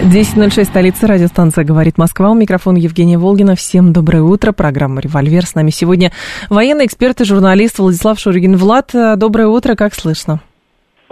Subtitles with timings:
[0.00, 2.30] 10.06, столица, радиостанция «Говорит Москва».
[2.30, 3.54] У микрофона Евгения Волгина.
[3.54, 4.52] Всем доброе утро.
[4.52, 5.46] Программа «Револьвер».
[5.46, 6.12] С нами сегодня
[6.50, 8.56] военный эксперт и журналист Владислав Шуригин.
[8.56, 10.40] Влад, доброе утро, как слышно?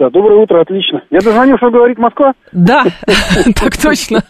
[0.01, 1.03] Да, доброе утро, отлично.
[1.11, 2.33] Я дозвонил, что говорит Москва?
[2.51, 2.85] Да,
[3.55, 4.23] так точно.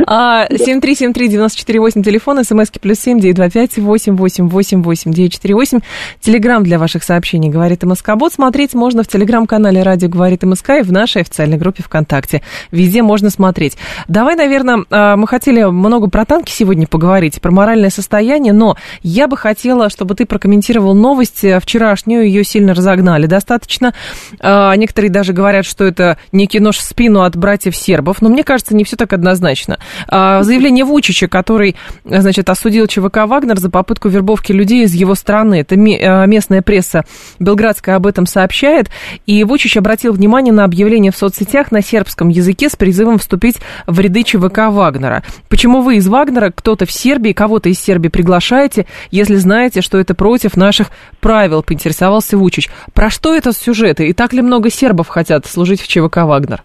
[0.00, 5.80] 7373948, телефон, смски плюс семь, девять два пять, восемь, восемь, восемь, восемь, девять четыре восемь.
[6.22, 8.32] Телеграмм для ваших сообщений «Говорит МСК-бот».
[8.32, 12.40] Смотреть можно в телеграм-канале «Радио говорит МСК» и в нашей официальной группе ВКонтакте.
[12.70, 13.76] Везде можно смотреть.
[14.08, 19.28] Давай, наверное, а, мы хотели много про танки сегодня поговорить, про моральное состояние, но я
[19.28, 23.26] бы хотела, чтобы ты прокомментировал новость вчерашнюю, ее сильно разогнали.
[23.26, 23.92] Достаточно
[24.40, 28.44] а, некоторые даже говорят, что это некий нож в спину от братьев сербов, но мне
[28.44, 29.78] кажется, не все так однозначно.
[30.08, 35.60] А, заявление Вучича, который, значит, осудил ЧВК «Вагнер» за попытку вербовки людей из его страны.
[35.60, 37.04] Это а, местная пресса
[37.38, 38.88] белградская об этом сообщает.
[39.26, 43.56] И Вучич обратил внимание на объявление в соцсетях на сербском языке с призывом вступить
[43.86, 45.22] в ряды ЧВК «Вагнера».
[45.48, 50.14] Почему вы из «Вагнера», кто-то в Сербии, кого-то из Сербии приглашаете, если знаете, что это
[50.14, 50.88] против наших
[51.20, 52.68] правил, поинтересовался Вучич.
[52.92, 54.08] Про что это сюжеты?
[54.08, 56.62] И так ли много много сербов хотят служить в ЧВК «Вагнер»?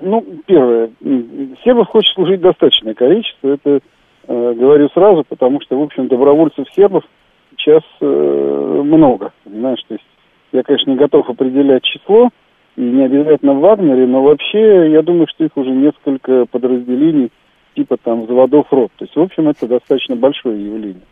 [0.00, 0.90] Ну, первое,
[1.64, 3.80] сербов хочет служить достаточное количество, это
[4.28, 7.04] э, говорю сразу, потому что, в общем, добровольцев сербов
[7.56, 10.06] сейчас э, много, понимаешь, то есть
[10.52, 12.30] я, конечно, не готов определять число,
[12.76, 17.30] и не обязательно в Вагнере, но вообще я думаю, что их уже несколько подразделений
[17.74, 18.90] типа там заводов рот.
[18.96, 21.02] То есть, в общем, это достаточно большое явление.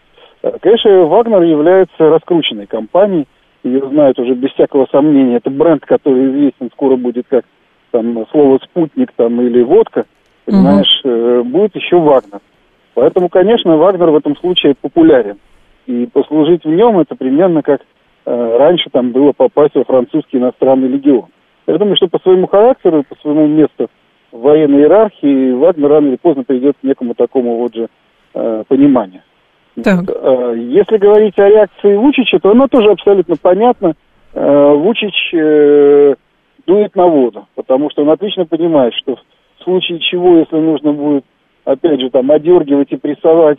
[0.42, 3.26] Э, конечно, Вагнер является раскрученной компанией,
[3.64, 5.36] ее знают уже без всякого сомнения.
[5.36, 7.44] Это бренд, который известен, скоро будет как
[7.90, 10.04] там слово спутник там или водка,
[10.44, 11.44] понимаешь, угу.
[11.44, 12.40] будет еще Вагнер.
[12.94, 15.38] Поэтому, конечно, Вагнер в этом случае популярен.
[15.86, 17.80] И послужить в нем это примерно как
[18.26, 21.26] э, раньше там было попасть во французский иностранный легион.
[21.66, 23.88] Я думаю, что по своему характеру, по своему месту
[24.32, 27.88] в военной иерархии Вагнер рано или поздно придет к некому такому вот же
[28.34, 29.22] э, пониманию.
[29.84, 30.04] Так.
[30.08, 33.94] Э, если говорить о реакции Вучича, то она тоже абсолютно понятна.
[34.34, 36.14] Э, Вучич э,
[36.66, 39.16] дует на воду, потому что он отлично понимает, что
[39.58, 41.24] в случае чего, если нужно будет,
[41.64, 43.58] опять же, там, одергивать и прессовать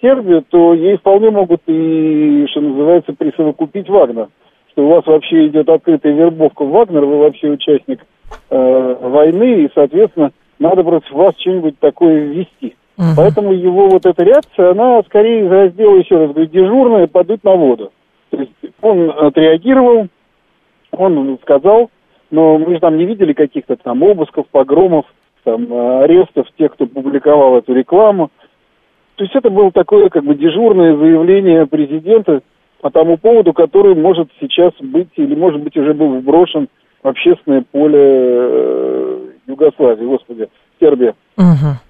[0.00, 4.28] Сербию, то ей вполне могут и, что называется, присовокупить Вагнер.
[4.72, 8.04] Что у вас вообще идет открытая вербовка в Вагнер, вы вообще участник
[8.50, 12.76] э, войны, и, соответственно, надо против вас что-нибудь такое ввести.
[12.98, 13.06] Угу.
[13.16, 17.92] Поэтому его вот эта реакция, она скорее сделала, еще раз говорю, дежурная, подуть на воду.
[18.30, 20.08] То есть он отреагировал,
[20.92, 21.90] он сказал,
[22.30, 25.04] но мы же там не видели каких-то там обысков, погромов,
[25.44, 28.30] там, арестов тех, кто публиковал эту рекламу.
[29.16, 32.40] То есть это было такое как бы дежурное заявление президента
[32.80, 36.68] по тому поводу, который может сейчас быть или может быть уже был вброшен
[37.02, 40.48] в общественное поле э, Югославии, господи,
[40.80, 41.14] Сербия.
[41.38, 41.85] Угу.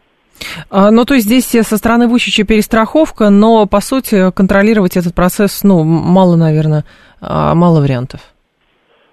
[0.70, 5.62] А, ну, то есть здесь со стороны Вучича перестраховка, но, по сути, контролировать этот процесс,
[5.64, 6.84] ну, мало, наверное,
[7.20, 8.20] а, мало вариантов.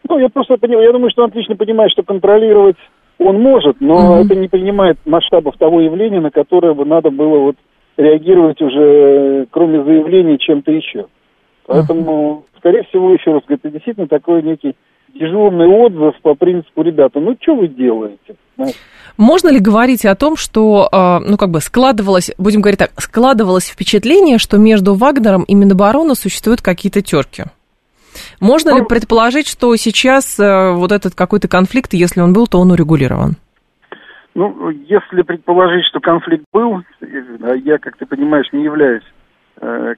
[0.09, 2.78] Ну, я просто понимаю, я думаю, что он отлично понимает, что контролировать
[3.19, 4.25] он может, но mm-hmm.
[4.25, 7.56] это не принимает масштабов того явления, на которое бы надо было вот
[7.95, 11.06] реагировать уже, кроме заявлений, чем-то еще.
[11.66, 12.57] Поэтому, mm-hmm.
[12.59, 14.75] скорее всего, еще раз говорю, это действительно такой некий
[15.13, 18.35] дежурный отзыв по принципу, ребята, ну что вы делаете?
[19.18, 23.69] Можно ли говорить о том, что, а, ну, как бы складывалось, будем говорить так, складывалось
[23.69, 27.44] впечатление, что между Вагнером и Минобороны существуют какие-то терки?
[28.40, 32.59] Можно ну, ли предположить, что сейчас э, вот этот какой-то конфликт, если он был, то
[32.59, 33.38] он урегулирован?
[34.35, 39.22] Ну, если предположить, что конфликт был, э, я, как ты понимаешь, не являюсь э,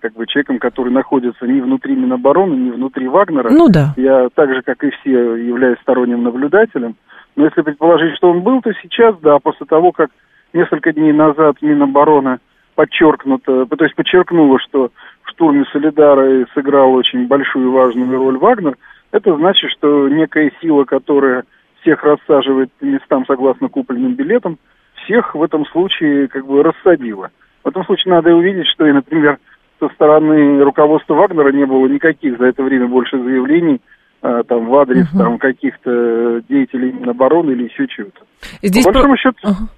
[0.02, 3.50] как бы человеком, который находится ни внутри Минобороны, ни внутри Вагнера.
[3.50, 3.94] Ну да.
[3.98, 6.96] Я так же, как и все, являюсь сторонним наблюдателем.
[7.36, 10.10] Но если предположить, что он был, то сейчас, да, после того, как
[10.54, 12.40] несколько дней назад Минобороны
[12.76, 14.92] подчеркнуто, то есть подчеркнуло, что
[15.24, 18.78] в штурме Солидара сыграл очень большую и важную роль Вагнер,
[19.12, 21.44] это значит, что некая сила, которая
[21.82, 24.58] всех рассаживает по местам согласно купленным билетам,
[25.04, 27.30] всех в этом случае как бы рассадила.
[27.64, 29.40] В этом случае надо увидеть, что и, например,
[29.80, 33.82] со стороны руководства Вагнера не было никаких за это время больше заявлений
[34.22, 35.18] а, там в адрес угу.
[35.18, 38.22] там каких-то деятелей Минобороны или еще чего-то.
[38.62, 39.22] Здесь по большому про...
[39.22, 39.70] счету, ага.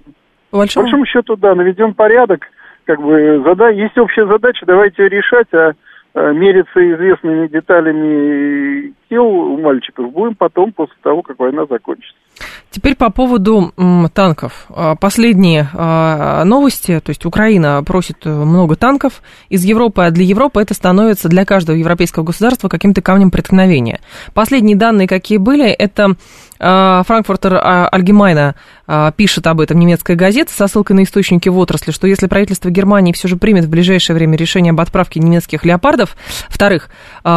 [0.50, 0.84] по большому...
[0.84, 2.46] большому счету, да, наведен порядок,
[2.84, 3.68] как бы зада...
[3.68, 5.72] есть общая задача, давайте ее решать, а
[6.14, 12.17] э, мериться известными деталями тел у мальчиков будем потом, после того, как война закончится.
[12.70, 13.72] Теперь по поводу
[14.14, 14.66] танков.
[14.68, 20.60] А, последние а, новости, то есть Украина просит много танков из Европы, а для Европы
[20.60, 24.00] это становится для каждого европейского государства каким-то камнем преткновения.
[24.34, 26.16] Последние данные, какие были, это
[26.58, 27.60] Франкфуртер
[27.92, 28.54] Альгемайна
[29.16, 33.12] пишет об этом немецкая газета со ссылкой на источники в отрасли, что если правительство Германии
[33.12, 36.16] все же примет в ближайшее время решение об отправке немецких леопардов,
[36.48, 36.88] вторых,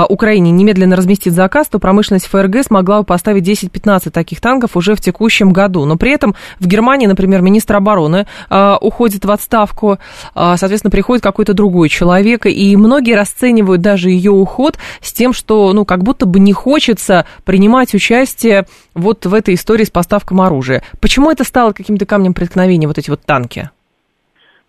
[0.10, 5.02] Украине немедленно разместит заказ, то промышленность ФРГ смогла бы поставить 10-15 таких танков уже в
[5.02, 5.86] текущем году.
[5.86, 10.00] Но при этом в Германии, например, министр обороны уходит в отставку,
[10.34, 15.86] соответственно, приходит какой-то другой человек, и многие расценивают даже ее уход с тем, что, ну,
[15.86, 20.84] как будто бы не хочется принимать участие вот в этой истории с поставкой оружия.
[21.02, 23.70] Почему это стало каким-то камнем преткновения, вот эти вот танки?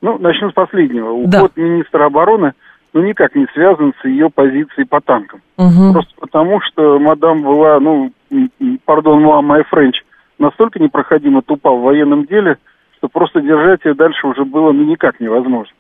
[0.01, 1.11] Ну, начну с последнего.
[1.11, 1.49] Уход да.
[1.57, 2.53] министра обороны
[2.93, 5.41] ну, никак не связан с ее позицией по танкам.
[5.57, 5.93] Угу.
[5.93, 8.13] Просто потому, что мадам была, ну,
[8.85, 10.03] пардон, мама Френч,
[10.39, 12.59] настолько непроходимо тупа в военном деле,
[12.99, 15.73] что просто держать ее дальше уже было ну, никак невозможно.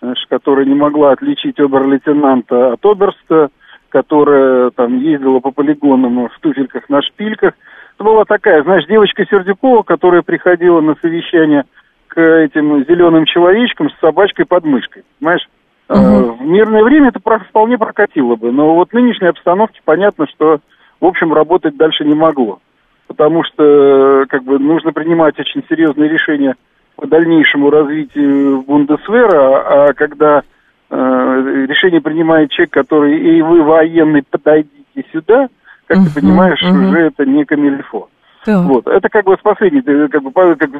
[0.00, 3.48] Знаешь, которая не могла отличить обер-лейтенанта от оберста,
[3.88, 7.54] которая там ездила по полигонам в туфельках на шпильках.
[7.98, 11.64] Это была такая, знаешь, девочка Сердюкова, которая приходила на совещание
[12.06, 15.02] к этим зеленым человечкам с собачкой под мышкой.
[15.18, 15.48] Понимаешь?
[15.88, 16.36] Угу.
[16.36, 20.60] В мирное время это вполне прокатило бы, но вот в нынешней обстановке понятно, что,
[21.00, 22.60] в общем, работать дальше не могло.
[23.08, 26.54] Потому что как бы нужно принимать очень серьезные решения
[26.94, 30.42] по дальнейшему развитию Бундесвера, а когда
[30.88, 35.48] э, решение принимает человек, который, и вы военный, подойдите сюда,
[35.88, 38.08] как ты понимаешь, уже это не камильфо.
[38.46, 38.86] Вот.
[38.86, 40.70] Это как бы с последней, как бы, как,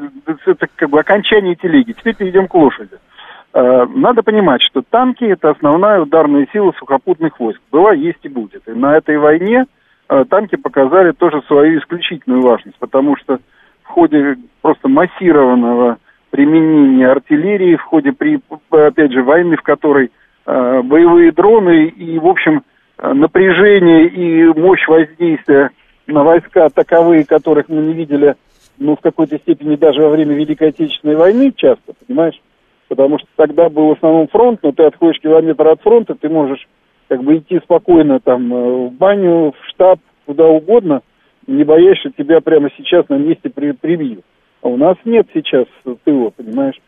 [0.46, 1.92] это как бы окончание телеги.
[1.92, 2.96] Теперь перейдем к лошади.
[3.52, 7.60] Э, надо понимать, что танки– это основная ударная сила сухопутных войск.
[7.70, 8.66] Была, есть и будет.
[8.68, 9.66] И на этой войне
[10.08, 13.38] э, танки показали тоже свою исключительную важность, потому что
[13.82, 15.98] в ходе просто массированного
[16.30, 18.40] применения артиллерии, в ходе, при,
[18.70, 20.10] опять же, войны, в которой
[20.46, 22.62] э, боевые дроны и, в общем,
[23.00, 25.70] напряжение и мощь воздействия
[26.06, 28.34] на войска таковые, которых мы не видели,
[28.78, 32.40] ну, в какой-то степени даже во время Великой Отечественной войны часто, понимаешь?
[32.88, 36.66] потому что тогда был в основном фронт, но ты отходишь километр от фронта, ты можешь
[37.06, 41.02] как бы идти спокойно там э, в баню, в штаб, куда угодно,
[41.46, 44.24] не боясь, что тебя прямо сейчас на месте при, прибьют.
[44.62, 46.78] А у нас нет сейчас ТО, понимаешь?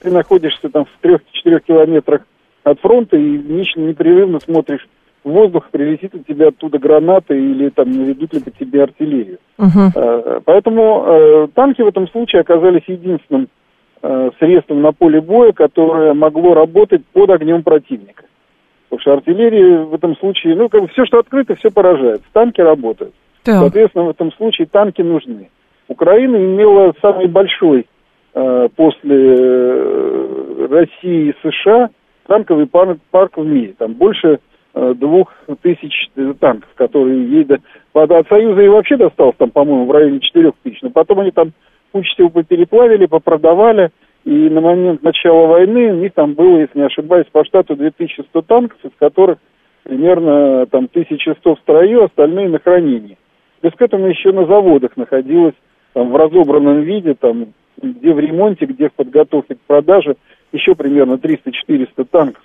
[0.00, 2.22] Ты находишься там в трех-четырех километрах
[2.64, 3.38] от фронта и
[3.76, 4.86] непрерывно смотришь
[5.24, 9.38] в воздух, прилетит у тебя оттуда граната или там наведут ли по тебе артиллерию.
[9.58, 10.42] Uh-huh.
[10.44, 13.48] Поэтому э, танки в этом случае оказались единственным
[14.00, 18.24] Э, средством на поле боя, которое могло работать под огнем противника.
[18.88, 22.22] Потому что артиллерия в этом случае, ну, как бы все, что открыто, все поражает.
[22.32, 23.12] Танки работают.
[23.42, 23.56] Так.
[23.56, 25.48] Соответственно, в этом случае танки нужны.
[25.88, 27.86] Украина имела самый большой
[28.34, 29.34] э, после
[30.68, 31.90] России и США
[32.28, 33.74] танковый парк, парк в мире.
[33.76, 34.38] Там больше
[34.74, 35.32] двух
[35.62, 36.10] тысяч
[36.40, 37.60] танков, которые ездят.
[37.94, 40.80] От Союза и вообще досталось там, по-моему, в районе четырех тысяч.
[40.82, 41.52] Но потом они там
[41.92, 43.90] кучу всего попереплавили, попродавали,
[44.24, 48.42] и на момент начала войны у них там было, если не ошибаюсь, по штату 2100
[48.42, 49.38] танков, из которых
[49.84, 53.16] примерно там 1100 в строю, остальные на хранении.
[53.60, 55.54] Плюс к этому еще на заводах находилось
[55.94, 57.46] там в разобранном виде, там
[57.80, 60.16] где в ремонте, где в подготовке к продаже,
[60.52, 62.42] еще примерно 300-400 танков.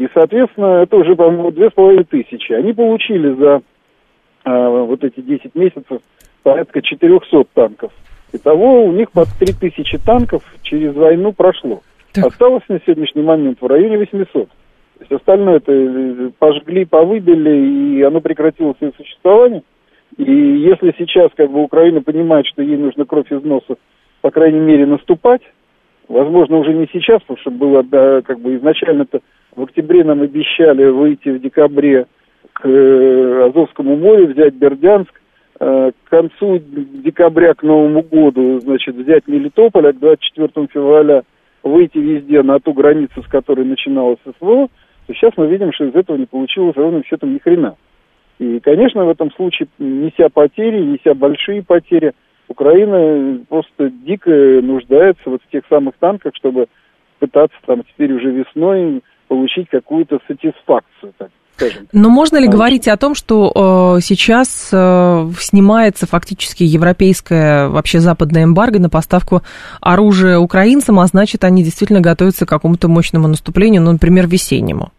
[0.00, 2.52] И, соответственно, это уже, по-моему, две с половиной тысячи.
[2.54, 3.60] Они получили за
[4.46, 6.00] э, вот эти 10 месяцев
[6.42, 7.92] порядка 400 танков.
[8.32, 11.82] Итого у них под 3000 танков через войну прошло.
[12.14, 12.28] Так.
[12.28, 14.48] Осталось на сегодняшний момент в районе 800.
[14.48, 14.50] То
[15.00, 19.62] есть остальное это э, пожгли, повыбили, и оно прекратило свое существование.
[20.16, 23.76] И если сейчас как бы Украина понимает, что ей нужно кровь из носа,
[24.22, 25.42] по крайней мере, наступать,
[26.08, 29.20] возможно, уже не сейчас, потому что было, да, как бы изначально-то
[29.56, 32.06] в октябре нам обещали выйти в декабре
[32.52, 35.20] к э, Азовскому морю, взять Бердянск,
[35.62, 41.22] Э, к концу декабря, к Новому году, значит, взять Мелитополь, а к 24 февраля
[41.62, 44.68] выйти везде на ту границу, с которой начиналось СВО,
[45.06, 47.76] то сейчас мы видим, что из этого не получилось ровно все там ни хрена.
[48.38, 52.12] И, конечно, в этом случае, неся потери, неся большие потери,
[52.48, 56.68] Украина просто дико нуждается вот в тех самых танках, чтобы
[57.18, 61.86] пытаться там теперь уже весной получить какую-то сатисфакцию, так скажем.
[61.92, 63.52] Но можно ли а, говорить о том, что
[63.96, 69.42] э, сейчас э, снимается фактически европейская, вообще западная эмбарго на поставку
[69.80, 74.90] оружия украинцам, а значит, они действительно готовятся к какому-то мощному наступлению, ну, например, весеннему?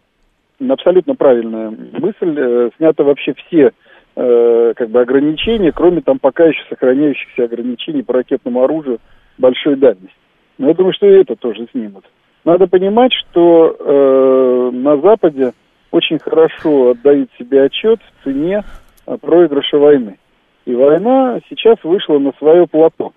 [0.66, 2.34] абсолютно правильная мысль.
[2.38, 3.72] Э, снято вообще все
[4.16, 8.98] э, как бы ограничения, кроме там пока еще сохраняющихся ограничений по ракетному оружию
[9.36, 10.16] большой дальности.
[10.56, 12.06] Но я думаю, что и это тоже снимут.
[12.44, 15.52] Надо понимать, что э, на Западе
[15.90, 18.64] очень хорошо отдают себе отчет в цене
[19.06, 20.18] э, проигрыша войны.
[20.64, 23.12] И война сейчас вышла на свое плато.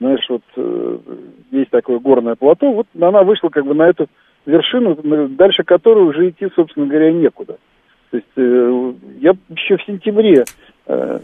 [0.00, 0.98] Знаешь, вот э,
[1.50, 4.06] есть такое горное плато, вот она вышла как бы на эту
[4.46, 4.96] вершину,
[5.28, 7.58] дальше которой уже идти, собственно говоря, некуда.
[8.10, 10.44] То есть э, я еще в сентябре
[10.86, 11.18] э,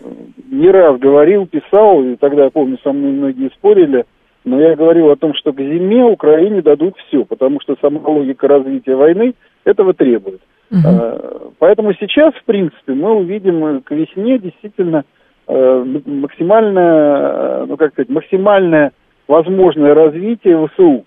[0.51, 4.05] не раз говорил, писал, и тогда, я помню, со мной многие спорили,
[4.47, 8.47] но я говорил о том, что к зиме Украине дадут все, потому что сама логика
[8.47, 9.35] развития войны
[9.65, 10.41] этого требует.
[10.71, 11.53] Угу.
[11.59, 15.05] Поэтому сейчас, в принципе, мы увидим к весне действительно
[15.49, 18.93] э, максимальное, ну как сказать, максимальное
[19.27, 21.05] возможное развитие ВСУ.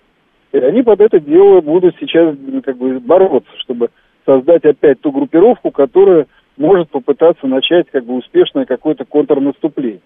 [0.52, 3.88] И они под это дело будут сейчас как бы бороться, чтобы
[4.26, 6.26] создать опять ту группировку, которая
[6.58, 10.00] может попытаться начать как бы успешное какое-то контрнаступление.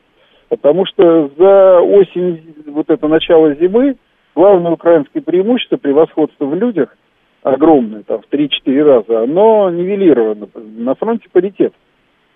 [0.49, 3.97] Потому что за осень, вот это начало зимы,
[4.35, 6.97] главное украинское преимущество, превосходство в людях,
[7.43, 10.49] огромное, там, в 3-4 раза, оно нивелировано.
[10.77, 11.73] На фронте паритет.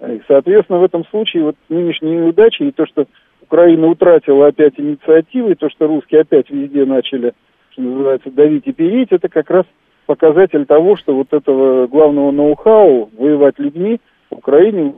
[0.00, 3.07] И, соответственно, в этом случае вот нынешние неудачи и то, что
[3.43, 7.33] Украина утратила опять инициативы, и то, что русские опять везде начали,
[7.71, 9.65] что называется, давить и переть, это как раз
[10.07, 14.00] показатель того, что вот этого главного ноу-хау воевать людьми
[14.31, 14.95] в Украине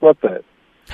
[0.00, 0.44] хватает.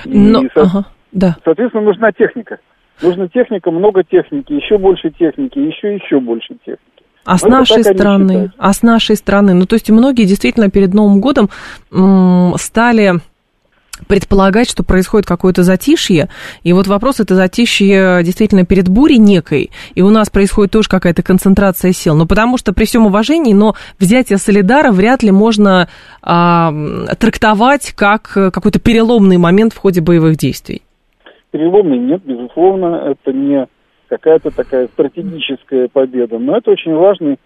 [0.05, 0.85] Но, и, ага.
[1.11, 1.37] Да.
[1.43, 2.59] Соответственно, нужна техника.
[3.01, 6.83] Нужна техника, много техники, еще больше техники, еще еще больше техники.
[7.25, 11.21] А с нашей стороны, а с нашей стороны, ну то есть многие действительно перед Новым
[11.21, 11.49] годом
[11.91, 13.13] м- стали
[14.07, 16.29] предполагать, что происходит какое-то затишье,
[16.63, 21.21] и вот вопрос это затишье действительно перед бурей некой, и у нас происходит тоже какая-то
[21.21, 25.89] концентрация сил, но потому что при всем уважении, но взятие Солидара вряд ли можно
[26.21, 26.73] а,
[27.19, 30.81] трактовать как какой-то переломный момент в ходе боевых действий
[31.51, 33.67] переломный нет, безусловно, это не
[34.07, 37.37] какая-то такая стратегическая победа, но это очень важный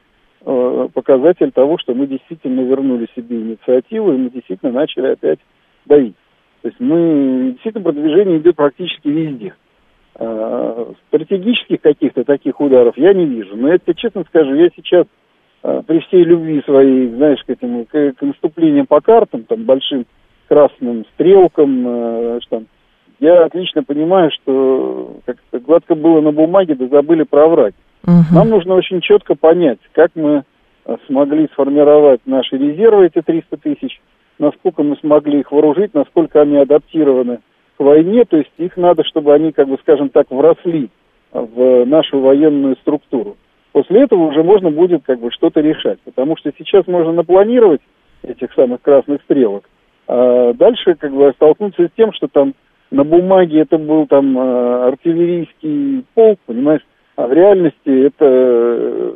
[0.45, 5.39] э, показатель того, что мы действительно вернули себе инициативу, и мы действительно начали опять
[5.86, 6.15] давить.
[6.62, 9.53] То есть мы действительно продвижение идет практически везде.
[10.15, 13.57] Э, стратегических каких-то таких ударов я не вижу.
[13.57, 15.05] Но я тебе честно скажу, я сейчас
[15.63, 20.05] э, при всей любви своей, знаешь, к этим к, к наступлениям по картам, там большим
[20.48, 22.67] красным стрелкам, э, там,
[23.24, 27.74] я отлично понимаю, что как гладко было на бумаге, да забыли проврать.
[28.06, 28.36] Угу.
[28.36, 30.44] Нам нужно очень четко понять, как мы
[30.86, 34.01] э, смогли сформировать наши резервы, эти 300 тысяч,
[34.39, 37.39] насколько мы смогли их вооружить, насколько они адаптированы
[37.77, 40.89] к войне, то есть их надо, чтобы они, как бы, скажем так, вросли
[41.32, 43.38] в нашу военную структуру.
[43.72, 47.82] После этого уже можно будет как бы что-то решать, потому что сейчас можно напланировать
[48.22, 49.63] этих самых красных стрелок,
[50.08, 52.53] а дальше как бы столкнуться с тем, что там
[52.94, 56.82] на бумаге это был там э, артиллерийский полк, понимаешь,
[57.16, 59.12] а в реальности это, э,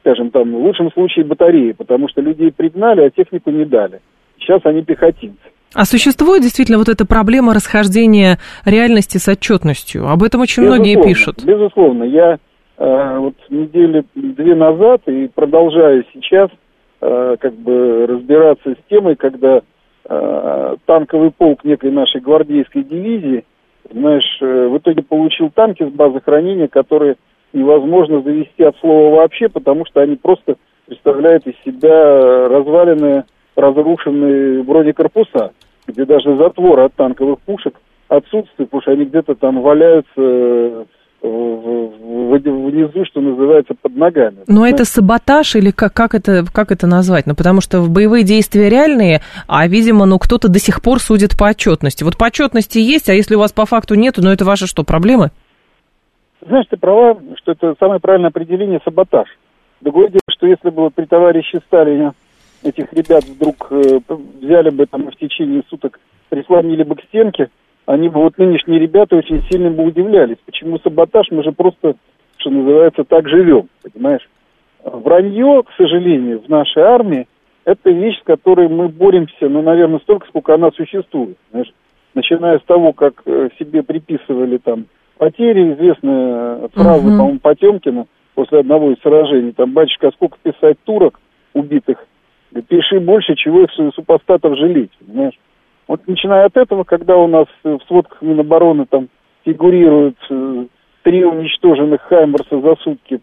[0.00, 4.00] скажем там, в лучшем случае батареи, потому что людей пригнали, а технику не дали.
[4.38, 5.40] Сейчас они пехотинцы.
[5.74, 10.08] А существует действительно вот эта проблема расхождения реальности с отчетностью?
[10.08, 11.44] Об этом очень безусловно, многие пишут.
[11.44, 12.04] Безусловно.
[12.04, 12.38] Я
[12.78, 16.50] э, вот недели две назад и продолжаю сейчас
[17.00, 19.62] э, как бы разбираться с темой, когда
[20.08, 23.44] Э, танковый полк некой нашей гвардейской дивизии,
[23.92, 27.16] знаешь, э, в итоге получил танки с базы хранения, которые
[27.52, 33.24] невозможно завести от слова вообще, потому что они просто представляют из себя разваленные,
[33.56, 35.52] разрушенные бронекорпуса,
[35.86, 37.74] где даже затворы от танковых пушек
[38.08, 40.84] отсутствуют, потому что они где-то там валяются э,
[41.22, 44.38] внизу, что называется, под ногами.
[44.46, 47.26] Но это саботаж или как, как, это, как это назвать?
[47.26, 51.36] Ну, потому что в боевые действия реальные, а, видимо, ну, кто-то до сих пор судит
[51.38, 52.04] по отчетности.
[52.04, 54.82] Вот по отчетности есть, а если у вас по факту нету, ну, это ваши что,
[54.84, 55.30] проблемы?
[56.46, 59.28] Знаешь, ты права, что это самое правильное определение– саботаж.
[59.80, 62.12] Другое дело, что если бы при товарище Сталине
[62.62, 64.00] этих ребят вдруг э,
[64.40, 65.98] взяли бы там в течение суток,
[66.28, 67.48] прислонили бы к стенке–
[67.86, 70.36] они бы, вот нынешние ребята очень сильно бы удивлялись.
[70.46, 71.26] Почему саботаж?
[71.30, 71.94] Мы же просто,
[72.36, 74.28] что называется, так живем, понимаешь?
[74.84, 77.26] Вранье, к сожалению, в нашей армии,
[77.64, 81.36] это вещь, с которой мы боремся, ну, наверное, столько, сколько она существует.
[81.50, 81.72] Знаешь?
[82.14, 84.86] Начиная с того, как э, себе приписывали там
[85.18, 87.18] потери, известная фраза, uh-huh.
[87.18, 91.20] по-моему, Потемкина после одного из сражений, там, батюшка, а сколько писать турок
[91.52, 91.98] убитых,
[92.68, 95.38] пиши больше, чего их супостатов жалеть, понимаешь?
[95.90, 99.08] Вот начиная от этого, когда у нас в сводках Минобороны там
[99.44, 100.66] фигурируют э,
[101.02, 103.20] три уничтоженных Хаймерса за сутки,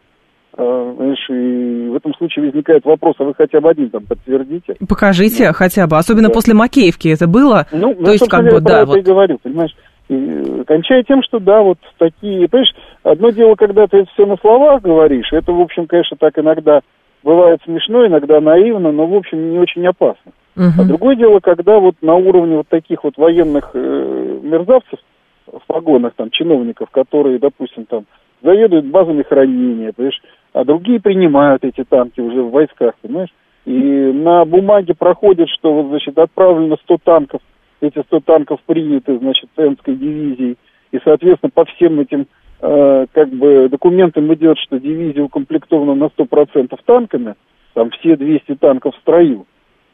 [0.57, 4.75] А, знаешь, и в этом случае возникает вопрос, а вы хотя бы один там подтвердите.
[4.89, 5.53] Покажите да.
[5.53, 6.33] хотя бы, особенно да.
[6.33, 7.67] после Макеевки это было.
[7.71, 8.97] Ну, То ну, есть, как бы, я да, вот...
[8.97, 9.73] и говорю, понимаешь.
[10.09, 14.35] И, кончая тем, что да, вот такие, понимаешь, одно дело, когда ты это все на
[14.41, 16.81] словах говоришь, это, в общем, конечно, так иногда
[17.23, 20.33] бывает смешно, иногда наивно, но, в общем, не очень опасно.
[20.57, 20.71] Uh-huh.
[20.79, 24.99] А другое дело, когда вот на уровне вот таких вот военных э, мерзавцев
[25.45, 28.05] в погонах, там, чиновников, которые, допустим, там,
[28.41, 30.19] заведуют базами хранения, понимаешь,
[30.53, 33.29] а другие принимают эти танки уже в войсках, понимаешь?
[33.65, 37.41] И на бумаге проходит, что вот, значит, отправлено 100 танков,
[37.79, 40.57] эти 100 танков приняты, значит, Энской дивизией,
[40.91, 42.25] и, соответственно, по всем этим
[42.61, 47.35] э, как бы документам идет, что дивизия укомплектована на 100% танками,
[47.73, 49.45] там все 200 танков в строю.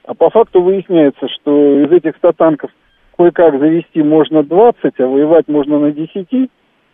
[0.06, 2.72] А по факту выясняется, что из этих 100 танков
[3.18, 6.50] кое-как завести можно 20, а воевать можно на 10,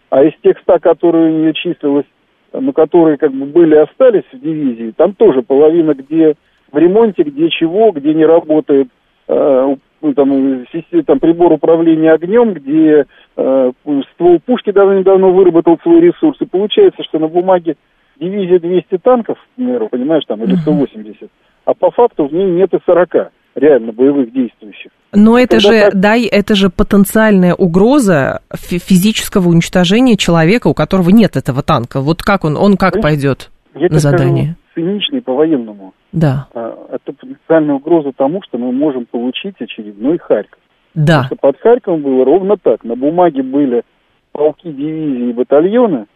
[0.09, 2.05] а из тех 100, которые у нее числилось
[2.53, 6.35] ну, которые как бы были, остались в дивизии, там тоже половина, где
[6.71, 8.87] в ремонте, где чего, где не работает
[9.27, 10.65] э, ну, там,
[11.05, 13.05] там прибор управления огнем, где
[13.37, 13.71] э,
[14.13, 16.37] ствол пушки давно-давно выработал свой ресурс.
[16.41, 17.75] И получается, что на бумаге
[18.19, 21.29] дивизия 200 танков, к примеру, понимаешь, там, или 180,
[21.69, 24.91] а по факту в ней нет и 40 реально боевых действующих.
[25.13, 25.99] Но это Когда же, так...
[25.99, 32.01] да, это же потенциальная угроза физического уничтожения человека, у которого нет этого танка.
[32.01, 34.55] Вот как он, он как пойдет я на задание?
[34.71, 35.93] Скажу, циничный по-военному.
[36.11, 36.47] Да.
[36.55, 40.59] А, это потенциальная угроза тому, что мы можем получить очередной Харьков.
[40.95, 41.23] Да.
[41.23, 42.83] Потому что под Харьковом было ровно так.
[42.83, 43.83] На бумаге были
[44.31, 46.07] полки, дивизии, батальоны,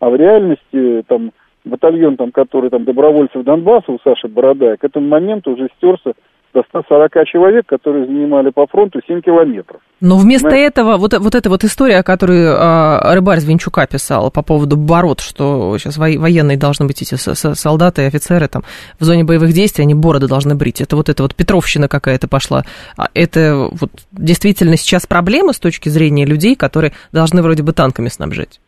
[0.00, 1.32] а в реальности там
[1.64, 6.12] батальон, там, который там добровольцев Донбасса у Саши Бородая, к этому моменту уже стерся
[6.54, 9.80] до 140 человек, которые занимали по фронту 7 километров.
[10.00, 10.66] Но вместо Знаете?
[10.66, 15.78] этого, вот, вот эта вот история, которую э, рыбарь Звенчука писал по поводу бород, что
[15.78, 18.64] сейчас военные должны быть эти солдаты и офицеры там
[18.98, 20.80] в зоне боевых действий, они бороды должны брить.
[20.80, 22.64] Это вот эта вот Петровщина какая-то пошла.
[22.98, 28.08] А это вот действительно сейчас проблема с точки зрения людей, которые должны вроде бы танками
[28.08, 28.60] снабжать?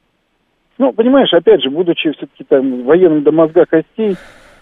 [0.79, 4.17] Ну, понимаешь, опять же, будучи все-таки там военным до мозга костей,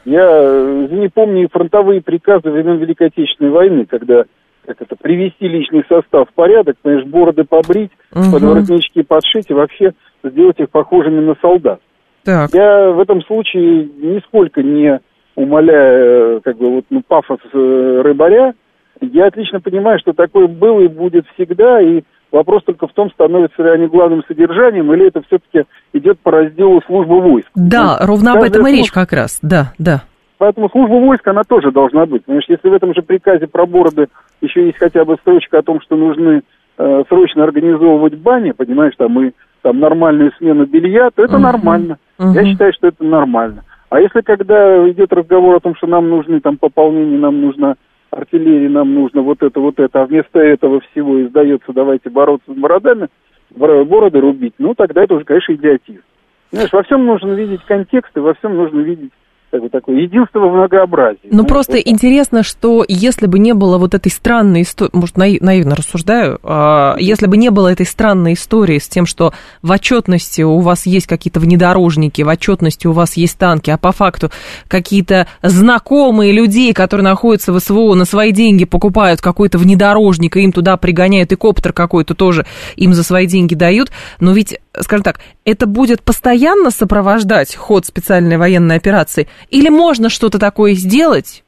[0.04, 4.24] я э, не помню фронтовые приказы времен Великой Отечественной войны, когда
[4.64, 8.32] как это, привести личный состав в порядок, понимаешь, бороды побрить, угу.
[8.32, 11.80] подворотнички подшить и вообще сделать их похожими на солдат.
[12.22, 12.50] Так.
[12.52, 15.00] Я в этом случае нисколько не
[15.34, 18.54] умоляя как бы, вот, ну, пафос э, рыбаря,
[19.00, 23.62] я отлично понимаю, что такое было и будет всегда, и вопрос только в том, становится
[23.62, 27.48] ли они главным содержанием, или это все-таки идет по разделу службы войск.
[27.54, 30.02] Да, ну, ровно об этом и речь как раз, да, да.
[30.38, 32.24] Поэтому служба войск, она тоже должна быть.
[32.24, 34.08] Потому что если в этом же приказе про бороды
[34.40, 36.42] еще есть хотя бы строчка о том, что нужны
[36.78, 39.30] э, срочно организовывать бани, понимаешь, там и
[39.62, 41.38] там нормальную смену белья, то это uh-huh.
[41.38, 41.98] нормально.
[42.18, 42.32] Uh-huh.
[42.34, 43.62] Я считаю, что это нормально.
[43.88, 47.76] А если когда идет разговор о том, что нам нужны там пополнения, нам нужна
[48.12, 52.56] артиллерия, нам нужно вот это, вот это, а вместо этого всего издается, давайте бороться с
[52.56, 53.08] бородами,
[53.50, 56.02] бороды рубить, ну тогда это уже, конечно, идиотизм.
[56.50, 59.12] Знаешь, во всем нужно видеть контекст, и во всем нужно видеть
[59.52, 61.28] как бы такое единство в многообразии.
[61.30, 61.90] Ну, просто это...
[61.90, 66.96] интересно, что если бы не было вот этой странной истории, может, наив, наивно рассуждаю, а,
[66.98, 71.06] если бы не было этой странной истории с тем, что в отчетности у вас есть
[71.06, 74.30] какие-то внедорожники, в отчетности у вас есть танки, а по факту
[74.68, 80.52] какие-то знакомые людей, которые находятся в СВО, на свои деньги покупают какой-то внедорожник, и им
[80.52, 85.20] туда пригоняют и коптер какой-то тоже им за свои деньги дают, но ведь, скажем так,
[85.44, 91.44] это будет постоянно сопровождать ход специальной военной операции, или можно что-то такое сделать,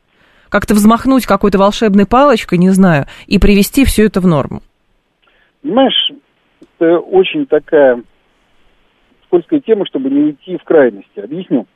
[0.49, 4.61] как-то взмахнуть какой-то волшебной палочкой, не знаю, и привести все это в норму?
[5.63, 6.13] Понимаешь,
[6.79, 8.03] это очень такая
[9.27, 11.21] скользкая тема, чтобы не уйти в крайности.
[11.21, 11.67] Объясню.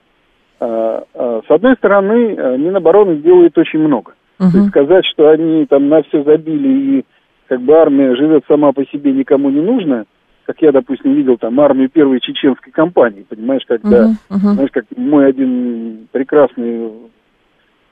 [0.60, 4.12] А, а, с одной стороны, а, Минобороны делает очень много.
[4.38, 4.52] Uh-huh.
[4.52, 7.04] То есть сказать, что они там на все забили и
[7.48, 10.04] как бы армия живет сама по себе никому не нужно–
[10.48, 14.54] как я, допустим, видел там армию первой чеченской компании, понимаешь, когда, uh-huh, uh-huh.
[14.54, 16.90] знаешь, как мой один прекрасный,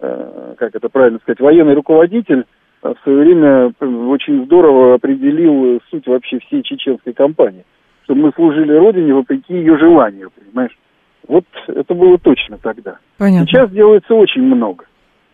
[0.01, 2.47] э, как это правильно сказать, военный руководитель
[2.83, 3.73] э, в свое время
[4.09, 7.67] очень здорово определил суть вообще всей чеченской кампании,
[8.05, 10.79] что мы служили Родине вопреки ее желанию, понимаешь.
[11.29, 12.97] Вот это было точно тогда.
[13.19, 13.47] Понятно.
[13.47, 14.87] Сейчас делается очень много.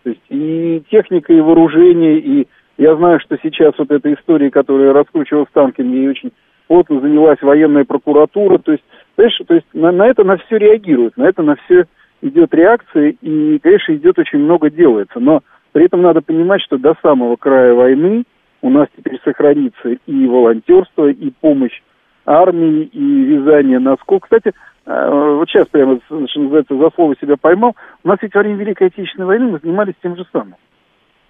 [0.03, 4.93] То есть и техника, и вооружение, и я знаю, что сейчас вот эта история, которая
[4.93, 6.33] раскручивалась танками, ей очень
[6.69, 8.85] плотно занялась военная прокуратура, то есть,
[9.17, 11.85] понимаешь, то есть на, на это на все реагируют, на это на все
[12.23, 16.95] идет реакция, и, конечно, идет очень много делается, но при этом надо понимать, что до
[17.03, 18.25] самого края войны
[18.61, 21.83] у нас теперь сохранится и волонтерство, и помощь
[22.25, 24.23] армии и вязания носков.
[24.23, 24.53] Кстати,
[24.87, 28.57] э, вот сейчас прямо, что называется, за слово себя поймал, у нас ведь во время
[28.57, 30.55] Великой Отечественной войны мы занимались тем же самым.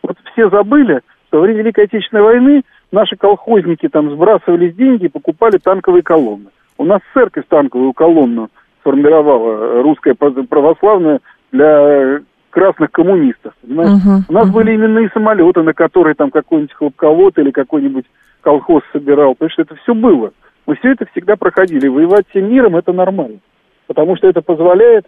[0.02, 5.08] Вот все забыли, что во время Великой Отечественной войны наши колхозники там сбрасывались деньги и
[5.08, 6.50] покупали танковые колонны.
[6.78, 8.50] У нас церковь танковую колонну
[8.80, 13.90] сформировала русская православная для красных коммунистов, понимаешь?
[13.90, 14.52] Uh-huh, У нас uh-huh.
[14.52, 18.04] были именные самолеты, на которые там какой-нибудь хлопковод или какой-нибудь
[18.42, 20.32] колхоз собирал, потому что это все было.
[20.66, 21.88] Мы все это всегда проходили.
[21.88, 23.38] Воевать всем миром это нормально.
[23.86, 25.06] Потому что это позволяет,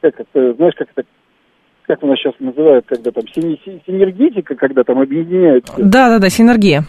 [0.00, 1.06] как это, знаешь, как это,
[1.86, 5.74] как у нас сейчас называют, когда там синергетика, когда там объединяются.
[5.78, 6.84] Да, да, да, синергия.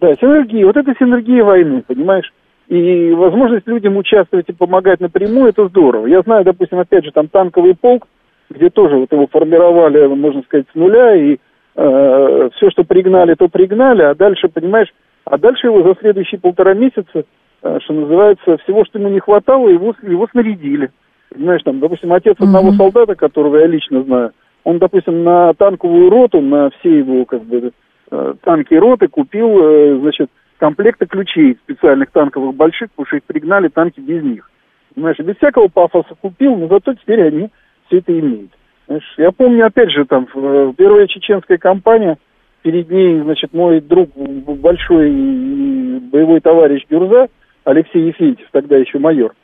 [0.00, 0.66] Да, синергия.
[0.66, 2.32] Вот это синергия войны, понимаешь?
[2.68, 6.06] И возможность людям участвовать и помогать напрямую, это здорово.
[6.06, 8.06] Я знаю, допустим, опять же, там танковый полк,
[8.50, 11.36] где тоже вот его формировали, можно сказать, с нуля, и
[11.76, 14.92] э, все, что пригнали, то пригнали, а дальше, понимаешь,
[15.24, 17.24] а дальше его за следующие полтора месяца,
[17.62, 20.90] э, что называется, всего, что ему не хватало, его, его снарядили.
[21.30, 22.44] Понимаешь, там, допустим, отец mm-hmm.
[22.44, 27.42] одного солдата, которого я лично знаю, он, допустим, на танковую роту, на все его, как
[27.42, 27.72] бы,
[28.10, 34.00] танки роты купил, э, значит, комплекта ключей специальных танковых больших, потому что их пригнали танки
[34.00, 34.50] без них.
[34.94, 37.50] Понимаешь, без всякого пафоса купил, но зато теперь они
[37.86, 38.50] все это имеют.
[38.86, 40.26] Знаешь, я помню, опять же, там,
[40.76, 42.18] первая чеченская компания,
[42.62, 45.10] перед ней, значит, мой друг, большой
[46.10, 47.28] боевой товарищ Гюрза,
[47.64, 49.34] Алексей Ефентьев, тогда еще майор,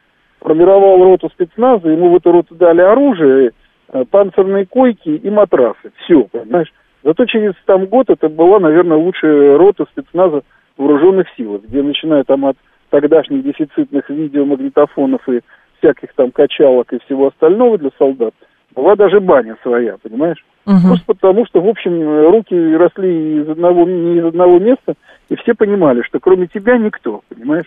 [0.40, 3.52] формировал роту спецназа, ему в эту роту дали оружие,
[3.92, 5.92] э, панцирные койки и матрасы.
[6.04, 6.72] Все, понимаешь?
[7.02, 10.42] Зато через там год это была, наверное, лучшая рота спецназа
[10.76, 12.56] вооруженных сил, где начиная там от
[12.90, 15.40] тогдашних дефицитных видеомагнитофонов и
[15.78, 18.34] всяких там качалок и всего остального для солдат,
[18.74, 20.44] была даже баня своя, понимаешь?
[20.66, 20.76] Угу.
[20.88, 24.94] Просто потому, что, в общем, руки росли из одного, не из одного места,
[25.28, 27.66] и все понимали, что кроме тебя никто, понимаешь?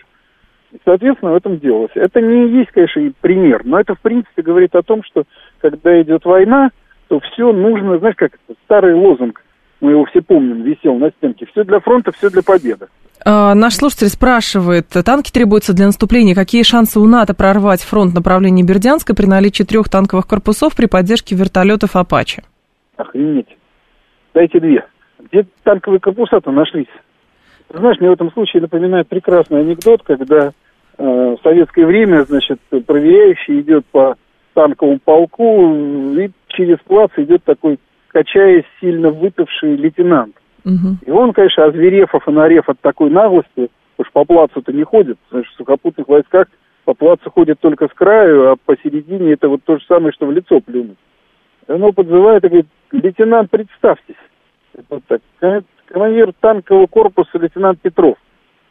[0.72, 1.90] И, соответственно, в этом делалось.
[1.94, 5.24] Это не есть, конечно, и пример, но это, в принципе, говорит о том, что
[5.60, 6.70] когда идет война,
[7.08, 8.32] то все нужно, знаешь, как
[8.64, 9.42] старый лозунг,
[9.80, 12.86] мы его все помним, висел на стенке, все для фронта, все для победы.
[13.24, 16.34] А, наш слушатель спрашивает, танки требуются для наступления.
[16.34, 21.34] Какие шансы у НАТО прорвать фронт направления Бердянска при наличии трех танковых корпусов при поддержке
[21.34, 22.42] вертолетов «Апачи»?
[22.96, 23.56] Охренеть.
[24.34, 24.84] Дайте две.
[25.30, 26.88] Где танковые корпуса-то нашлись?
[27.68, 30.52] Ты знаешь, мне в этом случае напоминает прекрасный анекдот, когда
[30.98, 34.16] э, в советское время, значит, проверяющий идет по
[34.54, 35.74] танковому полку,
[36.16, 40.36] и через плац идет такой, качаясь, сильно выпивший лейтенант.
[40.64, 41.06] Угу.
[41.06, 45.52] И он, конечно, озверев, офонарев от такой наглости, потому что по плацу-то не ходит, значит,
[45.52, 46.46] в сухопутных войсках
[46.84, 50.32] по плацу ходит только с краю, а посередине это вот то же самое, что в
[50.32, 50.98] лицо плюнуть.
[51.66, 54.16] И он его подзывает и говорит, лейтенант, представьтесь.
[54.90, 55.22] Вот так.
[55.86, 58.16] Командир танкового корпуса лейтенант Петров.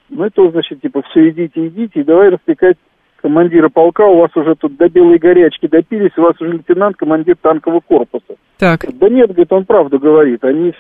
[0.10, 2.78] Ну, это, значит, типа, все, идите, идите, и давай распекать
[3.24, 7.38] командира полка, у вас уже тут до белой горячки допились, у вас уже лейтенант, командир
[7.42, 8.36] танкового корпуса.
[8.58, 8.82] Так.
[9.00, 10.74] Да нет, говорит, он правду говорит, они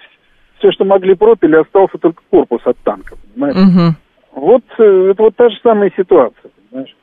[0.57, 3.55] все, что могли, пропили, остался только корпус от танка, понимаешь?
[3.55, 4.41] Угу.
[4.41, 6.95] Вот э, это вот та же самая ситуация, понимаешь?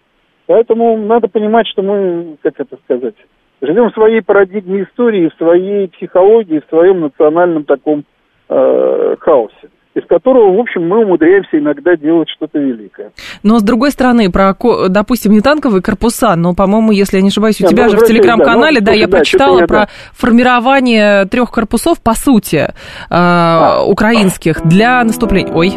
[0.47, 3.15] Поэтому надо понимать, что мы, как это сказать,
[3.63, 8.05] живем в своей парадигме истории, в своей психологии, в своем национальном таком
[8.51, 13.11] э, хаосе из которого, в общем, мы умудряемся иногда делать что-то великое.
[13.43, 14.55] Но, с другой стороны, про,
[14.89, 18.07] допустим, не танковые корпуса, но, по-моему, если я не ошибаюсь, у тебя ну, же в
[18.07, 19.89] телеграм-канале, да, ну, да, я да, прочитала про да.
[20.13, 22.71] формирование трех корпусов, по сути, э,
[23.11, 23.85] а.
[23.85, 25.53] украинских для наступления.
[25.53, 25.73] Ой.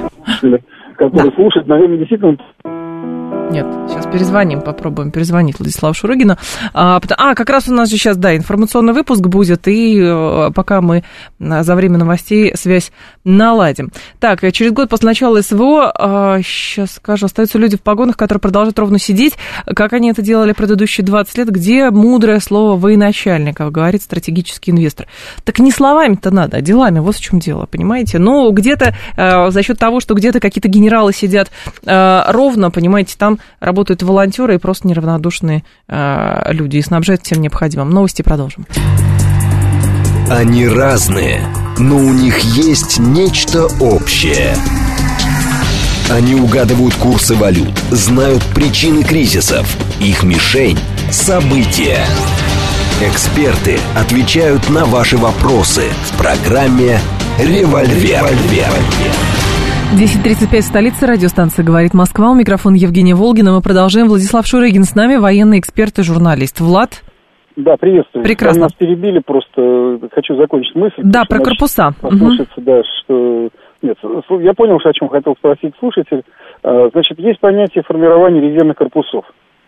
[0.98, 1.36] Который да.
[1.36, 2.38] слушает, наверное, действительно
[3.54, 6.38] нет, сейчас перезвоним, попробуем перезвонить Владиславу Шурыгину.
[6.74, 10.82] А, а, как раз у нас же сейчас, да, информационный выпуск будет, и э, пока
[10.82, 11.04] мы
[11.40, 12.92] за время новостей связь
[13.24, 13.92] наладим.
[14.20, 18.42] Так, э, через год после начала СВО, сейчас а, скажу, остаются люди в погонах, которые
[18.42, 19.36] продолжают ровно сидеть,
[19.68, 25.06] как они это делали предыдущие 20 лет, где мудрое слово военачальника, говорит стратегический инвестор.
[25.44, 28.18] Так не словами-то надо, а делами, вот в чем дело, понимаете?
[28.18, 31.52] Ну, где-то э, за счет того, что где-то какие-то генералы сидят
[31.86, 37.90] ровно, понимаете, там работают волонтеры и просто неравнодушные э, люди и снабжают всем необходимым.
[37.90, 38.66] Новости продолжим.
[40.30, 41.42] Они разные,
[41.78, 44.56] но у них есть нечто общее.
[46.10, 49.66] Они угадывают курсы валют, знают причины кризисов.
[50.00, 50.80] Их мишень–
[51.12, 52.06] события.
[53.02, 57.00] Эксперты отвечают на ваши вопросы в программе
[57.40, 58.24] «Револьвер».
[58.24, 59.33] «Револьвер».
[59.94, 62.32] 10.35 столица, радиостанция «Говорит Москва».
[62.32, 63.52] У микрофона Евгения Волгина.
[63.54, 64.08] Мы продолжаем.
[64.08, 66.62] Владислав Шурыгин с нами, военный эксперт и журналист.
[66.62, 67.04] Влад?
[67.56, 68.24] Да, приветствую.
[68.24, 68.64] Прекрасно.
[68.64, 70.98] Нас перебили, просто хочу закончить мысль.
[70.98, 71.92] Да, про корпуса.
[72.02, 72.66] Послушаться, угу.
[72.66, 73.50] да, что...
[73.84, 73.98] Нет,
[74.42, 76.24] я понял, что о чем хотел спросить слушатель.
[76.64, 79.26] Э, значит, есть понятие формирования резервных корпусов.